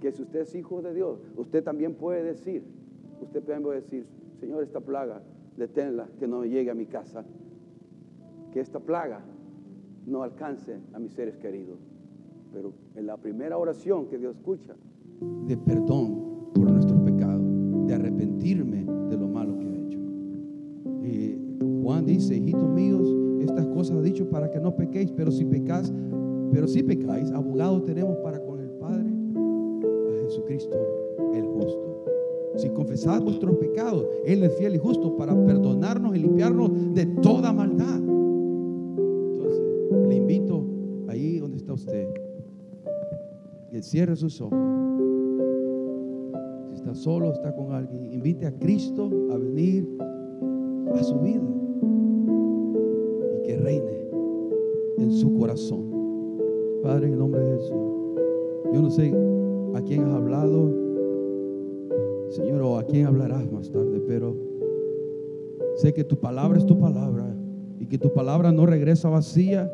que 0.00 0.12
si 0.12 0.22
usted 0.22 0.40
es 0.40 0.54
hijo 0.54 0.80
de 0.82 0.94
Dios, 0.94 1.18
usted 1.36 1.62
también 1.64 1.94
puede 1.94 2.22
decir, 2.22 2.62
usted 3.20 3.40
también 3.40 3.62
puede 3.62 3.80
decir, 3.80 4.06
Señor, 4.40 4.62
esta 4.62 4.80
plaga 4.80 5.20
deténla, 5.56 6.08
que 6.18 6.28
no 6.28 6.44
llegue 6.44 6.70
a 6.70 6.74
mi 6.74 6.86
casa, 6.86 7.24
que 8.52 8.60
esta 8.60 8.78
plaga 8.78 9.20
no 10.06 10.22
alcance 10.22 10.78
a 10.92 10.98
mis 10.98 11.12
seres 11.12 11.36
queridos. 11.36 11.78
Pero 12.52 12.72
en 12.94 13.06
la 13.06 13.16
primera 13.16 13.58
oración 13.58 14.06
que 14.06 14.18
Dios 14.18 14.36
escucha, 14.36 14.74
de 15.46 15.56
perdón 15.56 16.50
por 16.54 16.70
nuestros 16.70 17.00
pecados, 17.00 17.42
de 17.86 17.94
arrepentirme 17.94 18.86
de 19.10 19.16
lo 19.16 19.28
malo 19.28 19.58
que 19.58 19.66
he 19.66 19.86
hecho. 19.86 19.98
Y 21.02 21.82
Juan 21.82 22.06
dice, 22.06 22.36
hijitos 22.36 22.68
míos, 22.68 23.14
estas 23.40 23.66
cosas 23.66 23.98
he 23.98 24.02
dicho 24.02 24.28
para 24.30 24.50
que 24.50 24.60
no 24.60 24.74
pequéis, 24.76 25.10
pero 25.10 25.30
si 25.30 25.44
pecáis, 25.44 25.92
pero 26.52 26.66
si 26.66 26.82
pecáis, 26.82 27.30
abogado 27.32 27.82
tenemos 27.82 28.16
para 28.18 28.40
con 28.40 28.60
el 28.60 28.70
Padre 28.70 29.06
a 29.36 30.24
Jesucristo 30.24 30.76
el 31.34 31.44
justo. 31.44 32.04
Si 32.56 32.68
confesad 32.70 33.22
vuestros 33.22 33.56
pecados, 33.56 34.06
Él 34.24 34.42
es 34.42 34.52
fiel 34.56 34.74
y 34.74 34.78
justo 34.78 35.16
para 35.16 35.34
perdonarnos 35.46 36.16
y 36.16 36.18
limpiarnos 36.20 36.70
de 36.94 37.06
toda 37.22 37.52
maldad. 37.52 38.00
Entonces, 39.32 39.60
le 40.08 40.16
invito 40.16 40.64
ahí 41.08 41.38
donde 41.38 41.58
está 41.58 41.74
usted, 41.74 42.08
que 43.70 43.82
cierre 43.82 44.16
sus 44.16 44.40
ojos. 44.40 44.58
Si 46.70 46.76
está 46.76 46.94
solo, 46.94 47.32
está 47.32 47.54
con 47.54 47.72
alguien, 47.72 48.12
invite 48.12 48.46
a 48.46 48.52
Cristo 48.52 49.10
a 49.30 49.36
venir 49.36 49.86
a 50.94 51.02
su 51.04 51.18
vida 51.20 51.42
y 53.36 53.46
que 53.46 53.56
reine 53.56 54.08
en 54.98 55.12
su 55.12 55.32
corazón. 55.34 55.87
Padre, 56.88 57.08
en 57.08 57.12
el 57.12 57.18
nombre 57.18 57.42
de 57.42 57.58
Jesús, 57.58 57.92
yo 58.72 58.80
no 58.80 58.90
sé 58.90 59.12
a 59.74 59.82
quién 59.82 60.04
has 60.04 60.14
hablado 60.14 60.72
Señor, 62.30 62.62
o 62.62 62.78
a 62.78 62.84
quién 62.84 63.04
hablarás 63.04 63.52
más 63.52 63.70
tarde, 63.70 64.00
pero 64.08 64.34
sé 65.76 65.92
que 65.92 66.02
tu 66.02 66.18
palabra 66.18 66.56
es 66.56 66.64
tu 66.64 66.78
palabra 66.78 67.26
y 67.78 67.84
que 67.84 67.98
tu 67.98 68.10
palabra 68.14 68.52
no 68.52 68.64
regresa 68.64 69.10
vacía 69.10 69.70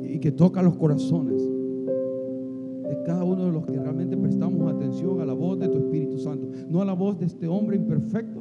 y 0.00 0.20
que 0.20 0.30
toca 0.30 0.62
los 0.62 0.76
corazones 0.76 1.42
de 1.42 3.02
cada 3.04 3.24
uno 3.24 3.46
de 3.46 3.50
los 3.50 3.66
que 3.66 3.80
realmente 3.80 4.16
prestamos 4.16 4.72
atención 4.72 5.20
a 5.20 5.26
la 5.26 5.32
voz 5.32 5.58
de 5.58 5.66
tu 5.66 5.78
Espíritu 5.78 6.16
Santo, 6.16 6.46
no 6.68 6.80
a 6.80 6.84
la 6.84 6.92
voz 6.92 7.18
de 7.18 7.26
este 7.26 7.48
hombre 7.48 7.74
imperfecto, 7.74 8.38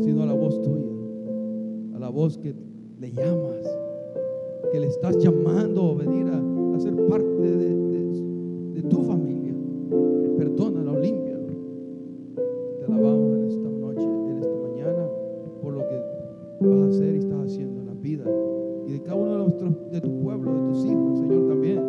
sino 0.00 0.22
a 0.22 0.26
la 0.26 0.32
voz 0.32 0.62
tuya, 0.62 1.96
a 1.96 1.98
la 1.98 2.08
voz 2.08 2.38
que 2.38 2.54
le 2.98 3.12
llamas, 3.12 3.85
que 4.76 4.80
le 4.80 4.88
estás 4.88 5.16
llamando 5.16 5.92
a 5.92 5.94
venir 5.94 6.26
a, 6.26 6.78
ser 6.78 6.94
parte 7.06 7.56
de, 7.56 8.82
tu 8.90 9.02
familia. 9.04 9.54
Perdónalo, 10.36 11.00
limpia 11.00 11.38
alabamos 12.86 13.36
en 13.36 13.44
esta 13.48 13.70
noche, 13.70 14.02
en 14.02 14.38
esta 14.38 14.54
mañana, 14.54 15.08
por 15.62 15.72
lo 15.72 15.80
que 15.80 16.68
vas 16.68 16.82
a 16.82 16.88
hacer 16.88 17.14
y 17.14 17.18
estás 17.20 17.46
haciendo 17.46 17.80
en 17.80 17.86
la 17.86 17.94
vida. 17.94 18.24
Y 18.86 18.92
de 18.92 19.02
cada 19.02 19.14
uno 19.14 19.32
de, 19.32 19.38
nuestros, 19.38 19.90
de 19.92 20.00
tu 20.02 20.20
pueblo, 20.20 20.52
de 20.52 20.68
tus 20.68 20.84
hijos, 20.84 21.18
Señor, 21.20 21.48
también. 21.48 21.82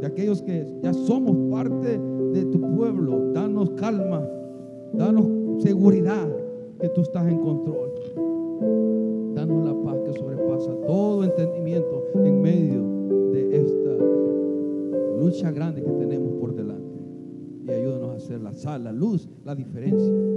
De 0.00 0.06
aquellos 0.06 0.40
que 0.40 0.66
ya 0.82 0.94
somos 0.94 1.36
parte 1.52 1.98
de 2.32 2.44
tu 2.46 2.60
pueblo. 2.74 3.30
Danos 3.34 3.68
calma, 3.72 4.26
danos 4.94 5.62
seguridad 5.62 6.34
que 6.80 6.88
tú 6.88 7.02
estás 7.02 7.28
en 7.28 7.40
control. 7.40 7.91
La 18.64 18.92
luz, 18.92 19.28
la 19.44 19.54
diferencia. 19.54 20.31